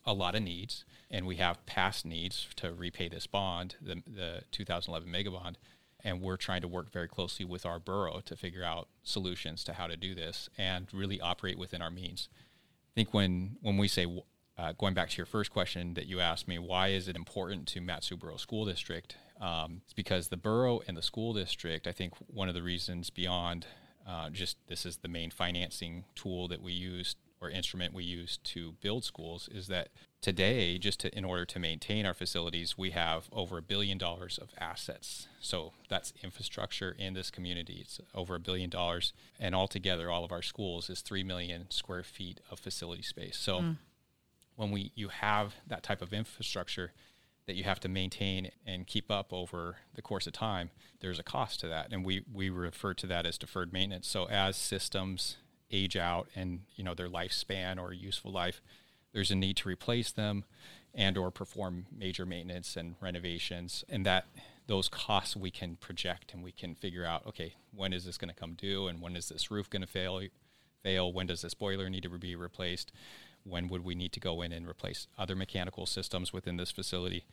a 0.05 0.13
lot 0.13 0.35
of 0.35 0.41
needs, 0.41 0.85
and 1.09 1.25
we 1.25 1.37
have 1.37 1.65
past 1.65 2.05
needs 2.05 2.47
to 2.57 2.73
repay 2.73 3.07
this 3.07 3.27
bond, 3.27 3.75
the 3.81 4.01
the 4.07 4.43
2011 4.51 5.09
mega 5.09 5.31
bond, 5.31 5.57
and 6.03 6.21
we're 6.21 6.37
trying 6.37 6.61
to 6.61 6.67
work 6.67 6.91
very 6.91 7.07
closely 7.07 7.45
with 7.45 7.65
our 7.65 7.79
borough 7.79 8.21
to 8.25 8.35
figure 8.35 8.63
out 8.63 8.87
solutions 9.03 9.63
to 9.63 9.73
how 9.73 9.87
to 9.87 9.95
do 9.95 10.13
this 10.13 10.49
and 10.57 10.87
really 10.93 11.21
operate 11.21 11.57
within 11.57 11.81
our 11.81 11.91
means. 11.91 12.27
I 12.91 12.93
think 12.95 13.13
when 13.13 13.57
when 13.61 13.77
we 13.77 13.87
say 13.87 14.05
uh, 14.57 14.73
going 14.73 14.93
back 14.93 15.09
to 15.09 15.17
your 15.17 15.25
first 15.25 15.51
question 15.51 15.95
that 15.95 16.05
you 16.05 16.19
asked 16.19 16.47
me, 16.47 16.59
why 16.59 16.89
is 16.89 17.07
it 17.07 17.15
important 17.15 17.67
to 17.69 17.81
Mat-Su 17.81 18.15
Borough 18.15 18.37
School 18.37 18.65
District? 18.65 19.15
Um, 19.41 19.81
it's 19.83 19.93
because 19.93 20.27
the 20.27 20.37
borough 20.37 20.81
and 20.87 20.95
the 20.95 21.01
school 21.01 21.33
district, 21.33 21.87
I 21.87 21.91
think 21.91 22.13
one 22.27 22.47
of 22.47 22.53
the 22.53 22.61
reasons 22.61 23.09
beyond 23.09 23.65
uh, 24.07 24.29
just 24.29 24.57
this 24.67 24.85
is 24.85 24.97
the 24.97 25.07
main 25.07 25.31
financing 25.31 26.05
tool 26.15 26.47
that 26.49 26.61
we 26.61 26.71
use 26.71 27.15
or 27.43 27.49
instrument 27.49 27.93
we 27.93 28.03
use 28.03 28.37
to 28.37 28.73
build 28.81 29.03
schools 29.03 29.49
is 29.51 29.67
that 29.67 29.89
today, 30.21 30.77
just 30.77 31.01
to, 31.01 31.15
in 31.15 31.25
order 31.25 31.45
to 31.45 31.59
maintain 31.59 32.05
our 32.05 32.13
facilities, 32.13 32.77
we 32.77 32.91
have 32.91 33.27
over 33.31 33.57
a 33.57 33.61
billion 33.61 33.97
dollars 33.97 34.37
of 34.37 34.49
assets. 34.57 35.27
So 35.39 35.73
that's 35.89 36.13
infrastructure 36.23 36.95
in 36.97 37.13
this 37.13 37.29
community. 37.29 37.79
It's 37.81 37.99
over 38.15 38.35
a 38.35 38.39
billion 38.39 38.69
dollars. 38.69 39.13
And 39.39 39.53
altogether, 39.53 40.09
all 40.09 40.23
of 40.23 40.31
our 40.31 40.41
schools 40.41 40.89
is 40.89 41.01
3 41.01 41.23
million 41.23 41.69
square 41.69 42.03
feet 42.03 42.39
of 42.49 42.59
facility 42.59 43.03
space. 43.03 43.37
So 43.37 43.59
mm. 43.59 43.77
when 44.55 44.71
we 44.71 44.91
you 44.95 45.09
have 45.09 45.55
that 45.67 45.83
type 45.83 46.01
of 46.01 46.13
infrastructure, 46.13 46.93
that 47.45 47.55
you 47.55 47.63
have 47.63 47.79
to 47.81 47.89
maintain 47.89 48.51
and 48.65 48.87
keep 48.87 49.11
up 49.11 49.33
over 49.33 49.77
the 49.95 50.01
course 50.01 50.27
of 50.27 50.33
time, 50.33 50.69
there's 51.01 51.19
a 51.19 51.23
cost 51.23 51.59
to 51.59 51.67
that. 51.67 51.91
And 51.91 52.05
we, 52.05 52.23
we 52.31 52.49
refer 52.49 52.93
to 52.93 53.07
that 53.07 53.25
as 53.25 53.37
deferred 53.37 53.73
maintenance. 53.73 54.07
So 54.07 54.29
as 54.29 54.55
systems 54.55 55.37
age 55.73 55.97
out 55.97 56.27
and 56.35 56.61
you 56.75 56.83
know 56.83 56.93
their 56.93 57.09
lifespan 57.09 57.77
or 57.77 57.91
useful 57.93 58.31
life, 58.31 58.61
there's 59.11 59.31
a 59.31 59.35
need 59.35 59.57
to 59.57 59.67
replace 59.67 60.11
them 60.11 60.45
and 60.93 61.17
or 61.17 61.31
perform 61.31 61.87
major 61.91 62.25
maintenance 62.25 62.77
and 62.77 62.95
renovations. 63.01 63.83
And 63.89 64.05
that 64.05 64.27
those 64.67 64.87
costs 64.87 65.35
we 65.35 65.51
can 65.51 65.75
project 65.75 66.33
and 66.33 66.43
we 66.43 66.51
can 66.51 66.75
figure 66.75 67.03
out, 67.03 67.25
okay, 67.27 67.55
when 67.75 67.91
is 67.91 68.05
this 68.05 68.17
going 68.17 68.29
to 68.29 68.39
come 68.39 68.53
due 68.53 68.87
and 68.87 69.01
when 69.01 69.15
is 69.15 69.27
this 69.27 69.51
roof 69.51 69.69
going 69.69 69.81
to 69.81 69.87
fail 69.87 70.21
fail? 70.81 71.11
When 71.11 71.27
does 71.27 71.41
this 71.41 71.53
boiler 71.53 71.89
need 71.89 72.03
to 72.03 72.09
be 72.09 72.35
replaced? 72.35 72.91
when 73.43 73.67
would 73.67 73.83
we 73.83 73.95
need 73.95 74.11
to 74.13 74.19
go 74.19 74.41
in 74.41 74.51
and 74.51 74.67
replace 74.67 75.07
other 75.17 75.35
mechanical 75.35 75.85
systems 75.85 76.31
within 76.31 76.57
this 76.57 76.71
facility. 76.71 77.25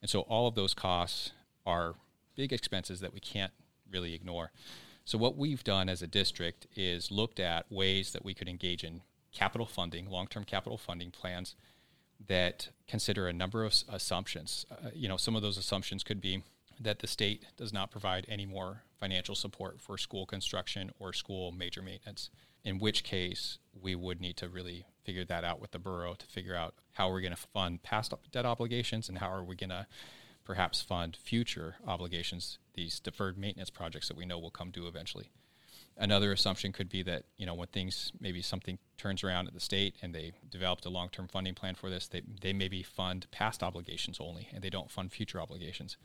And 0.00 0.10
so 0.10 0.20
all 0.22 0.46
of 0.46 0.54
those 0.54 0.74
costs 0.74 1.32
are 1.66 1.94
big 2.34 2.52
expenses 2.52 3.00
that 3.00 3.12
we 3.12 3.20
can't 3.20 3.52
really 3.90 4.14
ignore. 4.14 4.50
So 5.08 5.16
what 5.16 5.38
we've 5.38 5.64
done 5.64 5.88
as 5.88 6.02
a 6.02 6.06
district 6.06 6.66
is 6.76 7.10
looked 7.10 7.40
at 7.40 7.72
ways 7.72 8.12
that 8.12 8.26
we 8.26 8.34
could 8.34 8.46
engage 8.46 8.84
in 8.84 9.00
capital 9.32 9.64
funding, 9.64 10.10
long-term 10.10 10.44
capital 10.44 10.76
funding 10.76 11.10
plans 11.10 11.54
that 12.26 12.68
consider 12.86 13.26
a 13.26 13.32
number 13.32 13.64
of 13.64 13.72
assumptions. 13.88 14.66
Uh, 14.70 14.90
you 14.92 15.08
know, 15.08 15.16
some 15.16 15.34
of 15.34 15.40
those 15.40 15.56
assumptions 15.56 16.04
could 16.04 16.20
be 16.20 16.42
that 16.78 16.98
the 16.98 17.06
state 17.06 17.46
does 17.56 17.72
not 17.72 17.90
provide 17.90 18.26
any 18.28 18.44
more 18.44 18.82
financial 19.00 19.34
support 19.34 19.80
for 19.80 19.96
school 19.96 20.26
construction 20.26 20.90
or 20.98 21.14
school 21.14 21.52
major 21.52 21.80
maintenance, 21.80 22.28
in 22.62 22.78
which 22.78 23.02
case 23.02 23.56
we 23.72 23.94
would 23.94 24.20
need 24.20 24.36
to 24.36 24.46
really 24.46 24.84
figure 25.04 25.24
that 25.24 25.42
out 25.42 25.58
with 25.58 25.70
the 25.70 25.78
borough 25.78 26.16
to 26.18 26.26
figure 26.26 26.54
out 26.54 26.74
how 26.92 27.08
we're 27.08 27.22
going 27.22 27.34
to 27.34 27.46
fund 27.54 27.82
past 27.82 28.12
debt 28.30 28.44
obligations 28.44 29.08
and 29.08 29.16
how 29.16 29.32
are 29.32 29.42
we 29.42 29.56
going 29.56 29.70
to 29.70 29.86
perhaps 30.48 30.80
fund 30.80 31.14
future 31.14 31.76
obligations, 31.86 32.58
these 32.72 32.98
deferred 33.00 33.36
maintenance 33.36 33.68
projects 33.68 34.08
that 34.08 34.16
we 34.16 34.24
know 34.24 34.38
will 34.38 34.50
come 34.50 34.70
due 34.70 34.86
eventually. 34.86 35.30
Another 35.98 36.32
assumption 36.32 36.72
could 36.72 36.88
be 36.88 37.02
that 37.02 37.24
you 37.36 37.44
know 37.44 37.52
when 37.52 37.68
things 37.68 38.12
maybe 38.18 38.40
something 38.40 38.78
turns 38.96 39.22
around 39.22 39.46
at 39.46 39.52
the 39.52 39.60
state 39.60 39.96
and 40.00 40.14
they 40.14 40.32
developed 40.50 40.86
a 40.86 40.88
long-term 40.88 41.28
funding 41.28 41.54
plan 41.54 41.74
for 41.74 41.90
this, 41.90 42.08
they 42.08 42.22
they 42.40 42.54
maybe 42.54 42.82
fund 42.82 43.26
past 43.30 43.62
obligations 43.62 44.16
only 44.20 44.48
and 44.54 44.62
they 44.64 44.70
don't 44.70 44.90
fund 44.90 45.12
future 45.12 45.38
obligations. 45.38 45.98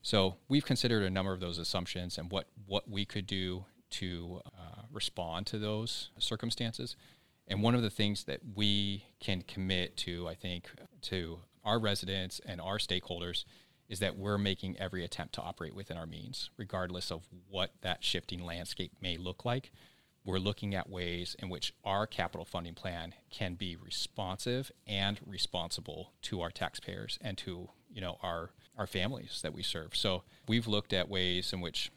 So 0.00 0.36
we've 0.48 0.64
considered 0.64 1.02
a 1.02 1.10
number 1.10 1.34
of 1.34 1.40
those 1.40 1.58
assumptions 1.58 2.16
and 2.16 2.30
what 2.30 2.46
what 2.66 2.88
we 2.88 3.04
could 3.04 3.26
do 3.26 3.66
to 3.90 4.40
uh, 4.46 4.82
respond 4.90 5.46
to 5.48 5.58
those 5.58 6.08
circumstances. 6.18 6.96
And 7.48 7.62
one 7.62 7.74
of 7.74 7.82
the 7.82 7.90
things 7.90 8.24
that 8.24 8.40
we 8.54 9.04
can 9.20 9.42
commit 9.42 9.98
to, 9.98 10.26
I 10.26 10.36
think, 10.36 10.70
to 11.02 11.40
our 11.64 11.78
residents 11.78 12.40
and 12.44 12.60
our 12.60 12.78
stakeholders 12.78 13.44
is 13.88 13.98
that 14.00 14.16
we're 14.16 14.38
making 14.38 14.76
every 14.78 15.04
attempt 15.04 15.34
to 15.34 15.42
operate 15.42 15.74
within 15.74 15.96
our 15.96 16.06
means, 16.06 16.50
regardless 16.56 17.10
of 17.10 17.28
what 17.48 17.72
that 17.82 18.02
shifting 18.02 18.42
landscape 18.42 18.92
may 19.02 19.16
look 19.16 19.44
like. 19.44 19.70
We're 20.24 20.38
looking 20.38 20.74
at 20.74 20.88
ways 20.88 21.34
in 21.38 21.48
which 21.48 21.74
our 21.84 22.06
capital 22.06 22.44
funding 22.44 22.74
plan 22.74 23.14
can 23.30 23.54
be 23.54 23.76
responsive 23.76 24.70
and 24.86 25.18
responsible 25.26 26.12
to 26.22 26.40
our 26.40 26.50
taxpayers 26.50 27.18
and 27.20 27.36
to 27.38 27.70
you 27.92 28.00
know 28.00 28.18
our 28.22 28.50
our 28.78 28.86
families 28.86 29.40
that 29.42 29.52
we 29.52 29.62
serve. 29.62 29.94
So 29.96 30.22
we've 30.48 30.66
looked 30.66 30.92
at 30.92 31.08
ways 31.08 31.52
in 31.52 31.60
which 31.60 31.90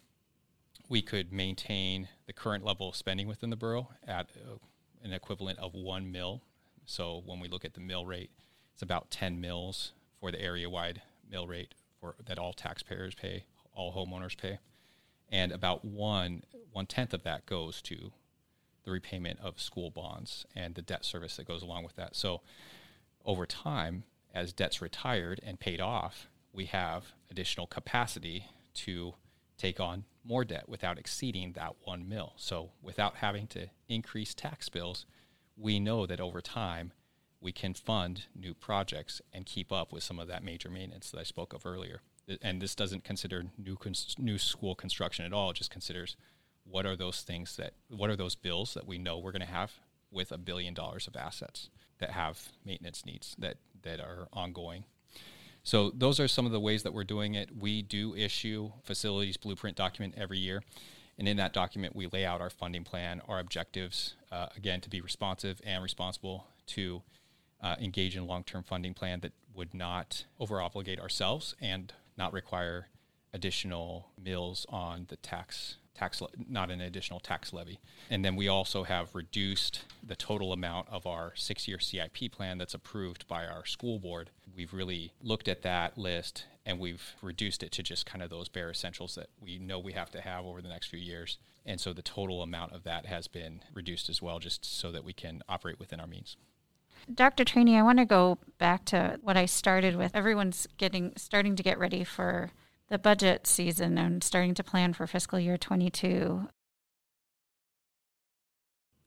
we 0.89 1.01
could 1.01 1.31
maintain 1.31 2.09
the 2.25 2.33
current 2.33 2.65
level 2.65 2.89
of 2.89 2.95
spending 2.95 3.27
within 3.27 3.49
the 3.49 3.55
borough 3.55 3.89
at 4.07 4.27
uh, 4.35 4.57
an 5.03 5.13
equivalent 5.13 5.59
of 5.59 5.73
one 5.73 6.11
mill. 6.11 6.41
So 6.85 7.21
when 7.25 7.39
we 7.39 7.47
look 7.47 7.63
at 7.63 7.73
the 7.73 7.79
mill 7.79 8.05
rate, 8.05 8.31
it's 8.75 8.81
about 8.81 9.09
10 9.09 9.39
mills 9.39 9.93
for 10.19 10.31
the 10.31 10.41
area 10.41 10.69
wide 10.69 11.01
mill 11.31 11.47
rate 11.47 11.73
for 11.97 12.15
that 12.25 12.37
all 12.37 12.51
taxpayers 12.51 13.15
pay, 13.15 13.45
all 13.73 13.93
homeowners 13.93 14.35
pay, 14.35 14.59
and 15.29 15.53
about 15.53 15.85
one 15.85 16.43
one 16.73 16.85
tenth 16.85 17.13
of 17.13 17.23
that 17.23 17.45
goes 17.45 17.81
to 17.83 18.11
the 18.83 18.91
repayment 18.91 19.39
of 19.39 19.61
school 19.61 19.91
bonds 19.91 20.45
and 20.57 20.75
the 20.75 20.81
debt 20.81 21.05
service 21.05 21.37
that 21.37 21.47
goes 21.47 21.61
along 21.61 21.85
with 21.85 21.95
that. 21.95 22.17
So 22.17 22.41
over 23.23 23.45
time, 23.45 24.03
as 24.33 24.51
debts 24.51 24.81
retired 24.81 25.39
and 25.41 25.57
paid 25.57 25.79
off, 25.79 26.27
we 26.51 26.65
have 26.65 27.13
additional 27.31 27.67
capacity 27.67 28.47
to 28.73 29.13
take 29.57 29.79
on 29.79 30.03
more 30.25 30.43
debt 30.43 30.67
without 30.67 30.99
exceeding 30.99 31.53
that 31.53 31.75
one 31.85 32.09
mil. 32.09 32.33
So 32.35 32.71
without 32.81 33.15
having 33.15 33.47
to 33.47 33.67
increase 33.87 34.33
tax 34.33 34.67
bills, 34.67 35.05
we 35.55 35.79
know 35.79 36.05
that 36.05 36.19
over 36.19 36.41
time 36.41 36.91
we 37.41 37.51
can 37.51 37.73
fund 37.73 38.25
new 38.35 38.53
projects 38.53 39.21
and 39.33 39.45
keep 39.45 39.71
up 39.71 39.91
with 39.91 40.03
some 40.03 40.19
of 40.19 40.27
that 40.27 40.43
major 40.43 40.69
maintenance 40.69 41.11
that 41.11 41.19
I 41.19 41.23
spoke 41.23 41.53
of 41.53 41.65
earlier. 41.65 42.01
And 42.41 42.61
this 42.61 42.75
doesn't 42.75 43.03
consider 43.03 43.45
new 43.57 43.75
cons- 43.75 44.15
new 44.17 44.37
school 44.37 44.73
construction 44.73 45.25
at 45.25 45.33
all. 45.33 45.51
It 45.51 45.57
just 45.57 45.69
considers 45.69 46.15
what 46.63 46.85
are 46.85 46.95
those 46.95 47.21
things 47.21 47.55
that 47.57 47.73
what 47.89 48.09
are 48.09 48.15
those 48.15 48.35
bills 48.35 48.73
that 48.73 48.87
we 48.87 48.97
know 48.97 49.19
we're 49.19 49.31
going 49.31 49.41
to 49.41 49.47
have 49.47 49.73
with 50.11 50.31
a 50.31 50.37
billion 50.37 50.73
dollars 50.73 51.07
of 51.07 51.15
assets 51.15 51.69
that 51.99 52.11
have 52.11 52.49
maintenance 52.65 53.05
needs 53.05 53.35
that 53.37 53.57
that 53.83 53.99
are 53.99 54.27
ongoing 54.33 54.85
so 55.65 55.89
those 55.89 56.19
are 56.19 56.27
some 56.27 56.45
of 56.45 56.51
the 56.51 56.59
ways 56.59 56.83
that 56.83 56.93
we're 56.93 57.03
doing 57.03 57.33
it. 57.33 57.49
We 57.57 57.81
do 57.81 58.15
issue 58.15 58.71
facilities 58.83 59.35
blueprint 59.35 59.75
document 59.75 60.13
every 60.15 60.37
year. 60.37 60.61
And 61.17 61.27
in 61.27 61.37
that 61.37 61.53
document, 61.53 61.95
we 61.95 62.05
lay 62.05 62.23
out 62.23 62.39
our 62.39 62.51
funding 62.51 62.83
plan, 62.83 63.19
our 63.27 63.39
objectives, 63.39 64.13
uh, 64.31 64.47
again, 64.55 64.79
to 64.81 64.89
be 64.89 65.01
responsive 65.01 65.59
and 65.65 65.81
responsible 65.81 66.45
to 66.67 67.01
uh, 67.65 67.75
engage 67.79 68.15
in 68.15 68.27
long 68.27 68.43
term 68.43 68.61
funding 68.63 68.93
plan 68.93 69.19
that 69.21 69.33
would 69.55 69.73
not 69.73 70.25
over 70.39 70.61
obligate 70.61 70.99
ourselves 70.99 71.55
and 71.59 71.93
not 72.15 72.31
require 72.31 72.89
additional 73.33 74.07
mills 74.23 74.65
on 74.69 75.05
the 75.09 75.17
tax 75.17 75.77
tax 75.95 76.21
not 76.49 76.69
an 76.69 76.81
additional 76.81 77.19
tax 77.19 77.53
levy. 77.53 77.79
And 78.09 78.23
then 78.23 78.35
we 78.35 78.47
also 78.49 78.83
have 78.83 79.15
reduced 79.15 79.85
the 80.05 80.15
total 80.15 80.51
amount 80.51 80.89
of 80.89 81.07
our 81.07 81.31
6-year 81.37 81.79
CIP 81.79 82.31
plan 82.31 82.57
that's 82.57 82.73
approved 82.73 83.25
by 83.27 83.45
our 83.45 83.65
school 83.65 83.97
board. 83.97 84.29
We've 84.55 84.73
really 84.73 85.13
looked 85.21 85.47
at 85.47 85.61
that 85.61 85.97
list 85.97 86.45
and 86.65 86.79
we've 86.79 87.13
reduced 87.21 87.63
it 87.63 87.71
to 87.73 87.83
just 87.83 88.05
kind 88.05 88.21
of 88.21 88.29
those 88.29 88.49
bare 88.49 88.69
essentials 88.69 89.15
that 89.15 89.29
we 89.39 89.57
know 89.57 89.79
we 89.79 89.93
have 89.93 90.11
to 90.11 90.21
have 90.21 90.45
over 90.45 90.61
the 90.61 90.69
next 90.69 90.87
few 90.87 90.99
years. 90.99 91.37
And 91.65 91.79
so 91.79 91.93
the 91.93 92.01
total 92.01 92.41
amount 92.41 92.73
of 92.73 92.83
that 92.83 93.05
has 93.05 93.27
been 93.27 93.61
reduced 93.73 94.09
as 94.09 94.21
well 94.21 94.39
just 94.39 94.65
so 94.65 94.91
that 94.91 95.05
we 95.05 95.13
can 95.13 95.41
operate 95.47 95.79
within 95.79 96.01
our 96.01 96.07
means. 96.07 96.35
Dr. 97.13 97.45
Trani, 97.45 97.77
I 97.77 97.83
want 97.83 97.99
to 97.99 98.05
go 98.05 98.39
back 98.57 98.85
to 98.85 99.19
what 99.21 99.37
I 99.37 99.45
started 99.45 99.95
with. 99.95 100.15
Everyone's 100.15 100.67
getting 100.77 101.13
starting 101.17 101.55
to 101.55 101.63
get 101.63 101.77
ready 101.77 102.03
for 102.03 102.51
the 102.89 102.97
budget 102.97 103.47
season 103.47 103.97
and 103.97 104.23
starting 104.23 104.53
to 104.55 104.63
plan 104.63 104.93
for 104.93 105.07
fiscal 105.07 105.39
year 105.39 105.57
22. 105.57 106.47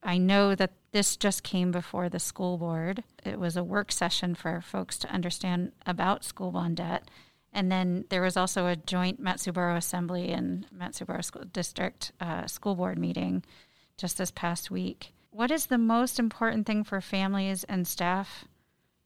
I 0.02 0.18
know 0.18 0.54
that 0.54 0.72
this 0.92 1.16
just 1.16 1.42
came 1.42 1.72
before 1.72 2.08
the 2.08 2.20
school 2.20 2.56
board. 2.56 3.02
It 3.24 3.38
was 3.38 3.56
a 3.56 3.64
work 3.64 3.90
session 3.90 4.34
for 4.34 4.60
folks 4.60 4.96
to 4.98 5.10
understand 5.10 5.72
about 5.86 6.24
school 6.24 6.52
bond 6.52 6.76
debt. 6.76 7.10
And 7.52 7.72
then 7.72 8.04
there 8.10 8.22
was 8.22 8.36
also 8.36 8.66
a 8.66 8.76
joint 8.76 9.18
Mat-Su 9.18 9.50
Assembly 9.50 10.30
and 10.30 10.66
Mat-Su 10.70 11.04
School 11.22 11.44
District 11.52 12.12
uh, 12.20 12.46
school 12.46 12.74
board 12.76 12.98
meeting 12.98 13.42
just 13.96 14.18
this 14.18 14.30
past 14.30 14.70
week. 14.70 15.12
What 15.38 15.53
is 15.53 15.66
the 15.66 15.79
most 15.79 16.18
important 16.18 16.66
thing 16.66 16.83
for 16.83 17.01
families 17.01 17.62
and 17.62 17.87
staff 17.87 18.46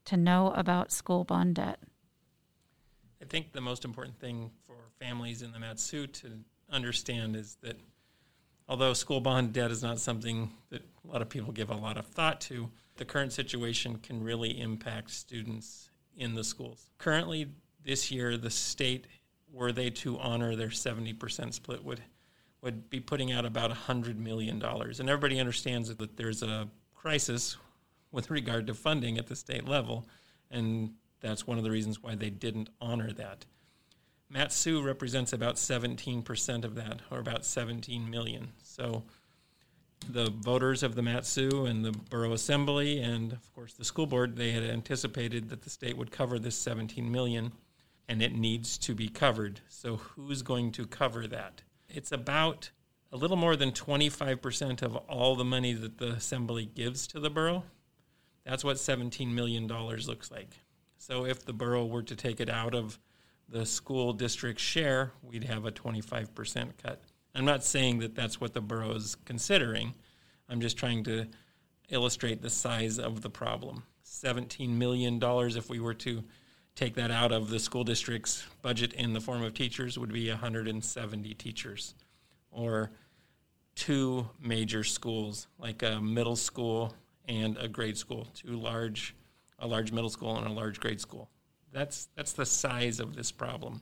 to 0.05 0.17
know 0.17 0.51
about 0.55 0.91
school 0.91 1.23
bond 1.23 1.53
debt? 1.53 1.77
I 3.21 3.25
think 3.25 3.51
the 3.51 3.61
most 3.61 3.85
important 3.85 4.19
thing 4.19 4.49
for 4.65 4.73
families 4.99 5.43
in 5.43 5.51
the 5.51 5.59
Mat-Su 5.59 6.07
to 6.07 6.31
understand 6.71 7.35
is 7.35 7.57
that 7.61 7.79
although 8.67 8.93
school 8.93 9.21
bond 9.21 9.53
debt 9.53 9.69
is 9.69 9.83
not 9.83 9.99
something 9.99 10.49
that 10.71 10.81
a 11.07 11.07
lot 11.07 11.21
of 11.21 11.29
people 11.29 11.51
give 11.51 11.69
a 11.69 11.75
lot 11.75 11.97
of 11.97 12.07
thought 12.07 12.41
to, 12.41 12.71
the 12.97 13.05
current 13.05 13.31
situation 13.31 13.97
can 13.97 14.23
really 14.23 14.59
impact 14.59 15.11
students 15.11 15.91
in 16.17 16.33
the 16.33 16.43
schools. 16.43 16.89
Currently, 16.97 17.51
this 17.85 18.09
year, 18.09 18.37
the 18.37 18.49
state, 18.49 19.05
were 19.51 19.71
they 19.71 19.91
to 19.91 20.17
honor 20.17 20.55
their 20.55 20.69
70% 20.69 21.53
split, 21.53 21.83
would 21.83 22.01
would 22.63 22.89
be 22.89 22.99
putting 23.01 23.31
out 23.31 23.45
about 23.45 23.71
$100 23.71 24.17
million. 24.17 24.63
And 24.63 25.09
everybody 25.09 25.39
understands 25.39 25.93
that 25.93 26.17
there's 26.17 26.41
a 26.41 26.69
crisis 26.95 27.57
with 28.11 28.31
regard 28.31 28.67
to 28.67 28.73
funding 28.73 29.17
at 29.17 29.27
the 29.27 29.35
state 29.35 29.67
level. 29.67 30.07
And 30.49 30.93
that's 31.19 31.45
one 31.45 31.57
of 31.57 31.65
the 31.65 31.71
reasons 31.71 32.01
why 32.01 32.15
they 32.15 32.29
didn't 32.29 32.69
honor 32.79 33.11
that. 33.11 33.45
Mat-Su 34.29 34.81
represents 34.81 35.33
about 35.33 35.55
17% 35.55 36.63
of 36.63 36.75
that, 36.75 37.01
or 37.11 37.19
about 37.19 37.45
17 37.45 38.09
million. 38.09 38.53
So 38.63 39.03
the 40.09 40.31
voters 40.31 40.83
of 40.83 40.95
the 40.95 41.01
Mat-Su 41.01 41.65
and 41.65 41.83
the 41.83 41.91
Borough 41.91 42.33
Assembly 42.33 42.99
and, 42.99 43.33
of 43.33 43.53
course, 43.53 43.73
the 43.73 43.85
school 43.85 44.07
board, 44.07 44.35
they 44.35 44.51
had 44.51 44.63
anticipated 44.63 45.49
that 45.49 45.61
the 45.61 45.69
state 45.69 45.97
would 45.97 46.11
cover 46.11 46.39
this 46.39 46.55
17 46.55 47.11
million, 47.11 47.51
and 48.07 48.21
it 48.21 48.33
needs 48.33 48.77
to 48.79 48.95
be 48.95 49.07
covered. 49.07 49.59
So 49.67 49.97
who's 49.97 50.41
going 50.41 50.71
to 50.73 50.87
cover 50.87 51.27
that? 51.27 51.61
It's 51.93 52.11
about 52.11 52.71
a 53.11 53.17
little 53.17 53.37
more 53.37 53.55
than 53.55 53.71
25% 53.71 54.81
of 54.81 54.95
all 54.95 55.35
the 55.35 55.45
money 55.45 55.73
that 55.73 55.99
the 55.99 56.13
Assembly 56.13 56.65
gives 56.65 57.05
to 57.07 57.19
the 57.19 57.29
borough. 57.29 57.63
That's 58.43 58.63
what 58.63 58.77
$17 58.77 59.31
million 59.31 59.67
looks 59.67 60.31
like. 60.31 60.57
So 60.97 61.25
if 61.25 61.45
the 61.45 61.53
borough 61.53 61.85
were 61.85 62.01
to 62.01 62.15
take 62.15 62.41
it 62.41 62.49
out 62.49 62.73
of 62.73 62.97
the 63.47 63.65
school 63.65 64.11
district 64.11 64.59
share, 64.59 65.11
we'd 65.21 65.43
have 65.43 65.65
a 65.65 65.71
25% 65.71 66.71
cut. 66.81 67.03
I'm 67.35 67.45
not 67.45 67.63
saying 67.63 67.99
that 67.99 68.15
that's 68.15 68.41
what 68.41 68.53
the 68.53 68.61
borough 68.61 68.95
is 68.95 69.15
considering. 69.25 69.93
I'm 70.49 70.61
just 70.61 70.77
trying 70.77 71.03
to 71.03 71.27
illustrate 71.89 72.41
the 72.41 72.49
size 72.49 72.97
of 72.97 73.21
the 73.21 73.29
problem. 73.29 73.83
$17 74.03 74.69
million, 74.69 75.19
if 75.21 75.69
we 75.69 75.79
were 75.79 75.93
to 75.95 76.23
take 76.75 76.95
that 76.95 77.11
out 77.11 77.31
of 77.31 77.49
the 77.49 77.59
school 77.59 77.83
district's 77.83 78.45
budget 78.61 78.93
in 78.93 79.13
the 79.13 79.21
form 79.21 79.43
of 79.43 79.53
teachers, 79.53 79.97
would 79.97 80.11
be 80.11 80.29
170 80.29 81.33
teachers. 81.35 81.93
Or 82.51 82.91
two 83.75 84.29
major 84.39 84.83
schools, 84.83 85.47
like 85.57 85.83
a 85.83 85.99
middle 85.99 86.35
school 86.35 86.93
and 87.27 87.57
a 87.57 87.67
grade 87.67 87.97
school, 87.97 88.27
two 88.33 88.55
large 88.55 89.15
a 89.59 89.67
large 89.67 89.91
middle 89.91 90.09
school 90.09 90.35
and 90.37 90.45
a 90.45 90.51
large 90.51 90.79
grade 90.79 90.99
school. 90.99 91.29
That's 91.71 92.09
that's 92.15 92.33
the 92.33 92.45
size 92.45 92.99
of 92.99 93.15
this 93.15 93.31
problem. 93.31 93.81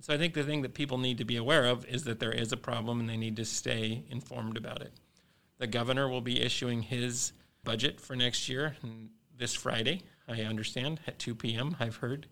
So 0.00 0.12
I 0.12 0.18
think 0.18 0.34
the 0.34 0.42
thing 0.42 0.62
that 0.62 0.74
people 0.74 0.98
need 0.98 1.18
to 1.18 1.24
be 1.24 1.36
aware 1.36 1.64
of 1.64 1.86
is 1.86 2.04
that 2.04 2.20
there 2.20 2.32
is 2.32 2.52
a 2.52 2.56
problem 2.56 3.00
and 3.00 3.08
they 3.08 3.16
need 3.16 3.36
to 3.36 3.44
stay 3.44 4.04
informed 4.10 4.56
about 4.56 4.82
it. 4.82 4.92
The 5.58 5.66
governor 5.66 6.08
will 6.08 6.20
be 6.20 6.42
issuing 6.42 6.82
his 6.82 7.32
budget 7.62 8.00
for 8.00 8.14
next 8.14 8.48
year 8.48 8.76
this 9.38 9.54
Friday, 9.54 10.02
I 10.28 10.42
understand, 10.42 11.00
at 11.06 11.18
2 11.18 11.34
p.m. 11.34 11.76
I've 11.78 11.96
heard. 11.96 12.26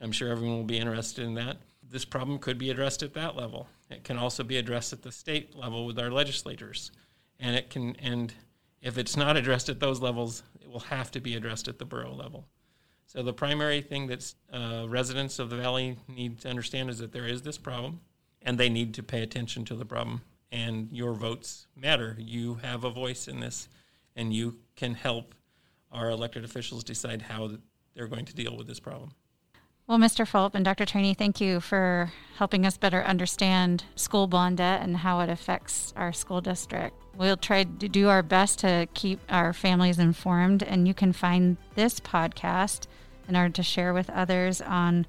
I'm 0.00 0.12
sure 0.12 0.30
everyone 0.30 0.58
will 0.58 0.64
be 0.64 0.78
interested 0.78 1.24
in 1.24 1.34
that. 1.34 1.58
This 1.90 2.04
problem 2.04 2.38
could 2.38 2.58
be 2.58 2.70
addressed 2.70 3.02
at 3.02 3.14
that 3.14 3.36
level. 3.36 3.68
It 3.90 4.04
can 4.04 4.18
also 4.18 4.44
be 4.44 4.58
addressed 4.58 4.92
at 4.92 5.02
the 5.02 5.12
state 5.12 5.56
level 5.56 5.86
with 5.86 5.98
our 5.98 6.10
legislators. 6.10 6.90
And 7.40 7.56
it 7.56 7.70
can 7.70 7.96
and 7.96 8.32
if 8.80 8.98
it's 8.98 9.16
not 9.16 9.36
addressed 9.36 9.68
at 9.68 9.80
those 9.80 10.00
levels, 10.00 10.42
it 10.60 10.70
will 10.70 10.80
have 10.80 11.10
to 11.12 11.20
be 11.20 11.34
addressed 11.34 11.68
at 11.68 11.78
the 11.78 11.84
borough 11.84 12.14
level. 12.14 12.46
So 13.06 13.22
the 13.22 13.32
primary 13.32 13.80
thing 13.80 14.06
that 14.08 14.34
uh, 14.52 14.86
residents 14.88 15.38
of 15.38 15.50
the 15.50 15.56
valley 15.56 15.96
need 16.06 16.40
to 16.40 16.50
understand 16.50 16.90
is 16.90 16.98
that 16.98 17.12
there 17.12 17.26
is 17.26 17.42
this 17.42 17.58
problem, 17.58 18.00
and 18.42 18.58
they 18.58 18.68
need 18.68 18.94
to 18.94 19.02
pay 19.02 19.22
attention 19.22 19.64
to 19.66 19.74
the 19.74 19.86
problem. 19.86 20.22
And 20.52 20.92
your 20.92 21.14
votes 21.14 21.66
matter. 21.74 22.16
You 22.18 22.56
have 22.56 22.84
a 22.84 22.90
voice 22.90 23.26
in 23.26 23.40
this, 23.40 23.68
and 24.14 24.32
you 24.32 24.58
can 24.76 24.94
help 24.94 25.34
our 25.92 26.10
elected 26.10 26.44
officials 26.44 26.84
decide 26.84 27.22
how 27.22 27.50
they're 27.94 28.08
going 28.08 28.26
to 28.26 28.34
deal 28.34 28.56
with 28.56 28.66
this 28.66 28.80
problem. 28.80 29.12
Well, 29.86 29.98
Mr. 29.98 30.28
Fulp 30.28 30.54
and 30.54 30.66
Dr. 30.66 30.84
Trani, 30.84 31.16
thank 31.16 31.40
you 31.40 31.60
for 31.60 32.12
helping 32.36 32.66
us 32.66 32.76
better 32.76 33.02
understand 33.02 33.84
school 33.96 34.26
bond 34.26 34.58
debt 34.58 34.82
and 34.82 34.98
how 34.98 35.20
it 35.20 35.30
affects 35.30 35.94
our 35.96 36.12
school 36.12 36.42
district. 36.42 36.94
We'll 37.16 37.38
try 37.38 37.64
to 37.64 37.88
do 37.88 38.08
our 38.08 38.22
best 38.22 38.58
to 38.58 38.86
keep 38.92 39.18
our 39.30 39.54
families 39.54 39.98
informed, 39.98 40.62
and 40.62 40.86
you 40.86 40.92
can 40.92 41.14
find 41.14 41.56
this 41.74 42.00
podcast 42.00 42.86
in 43.28 43.34
order 43.34 43.48
to 43.48 43.62
share 43.62 43.94
with 43.94 44.10
others 44.10 44.60
on 44.60 45.06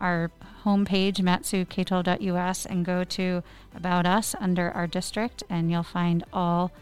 our 0.00 0.32
homepage, 0.64 1.18
matsuk12.us, 1.18 2.66
and 2.66 2.84
go 2.84 3.04
to 3.04 3.42
About 3.76 4.06
Us 4.06 4.34
under 4.40 4.72
our 4.72 4.88
district, 4.88 5.44
and 5.48 5.70
you'll 5.70 5.84
find 5.84 6.24
all 6.32 6.72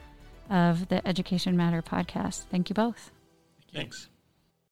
of 0.48 0.88
the 0.88 1.06
Education 1.06 1.56
Matter 1.58 1.82
podcast. 1.82 2.46
Thank 2.50 2.70
you 2.70 2.74
both. 2.74 3.10
Thanks. 3.74 4.08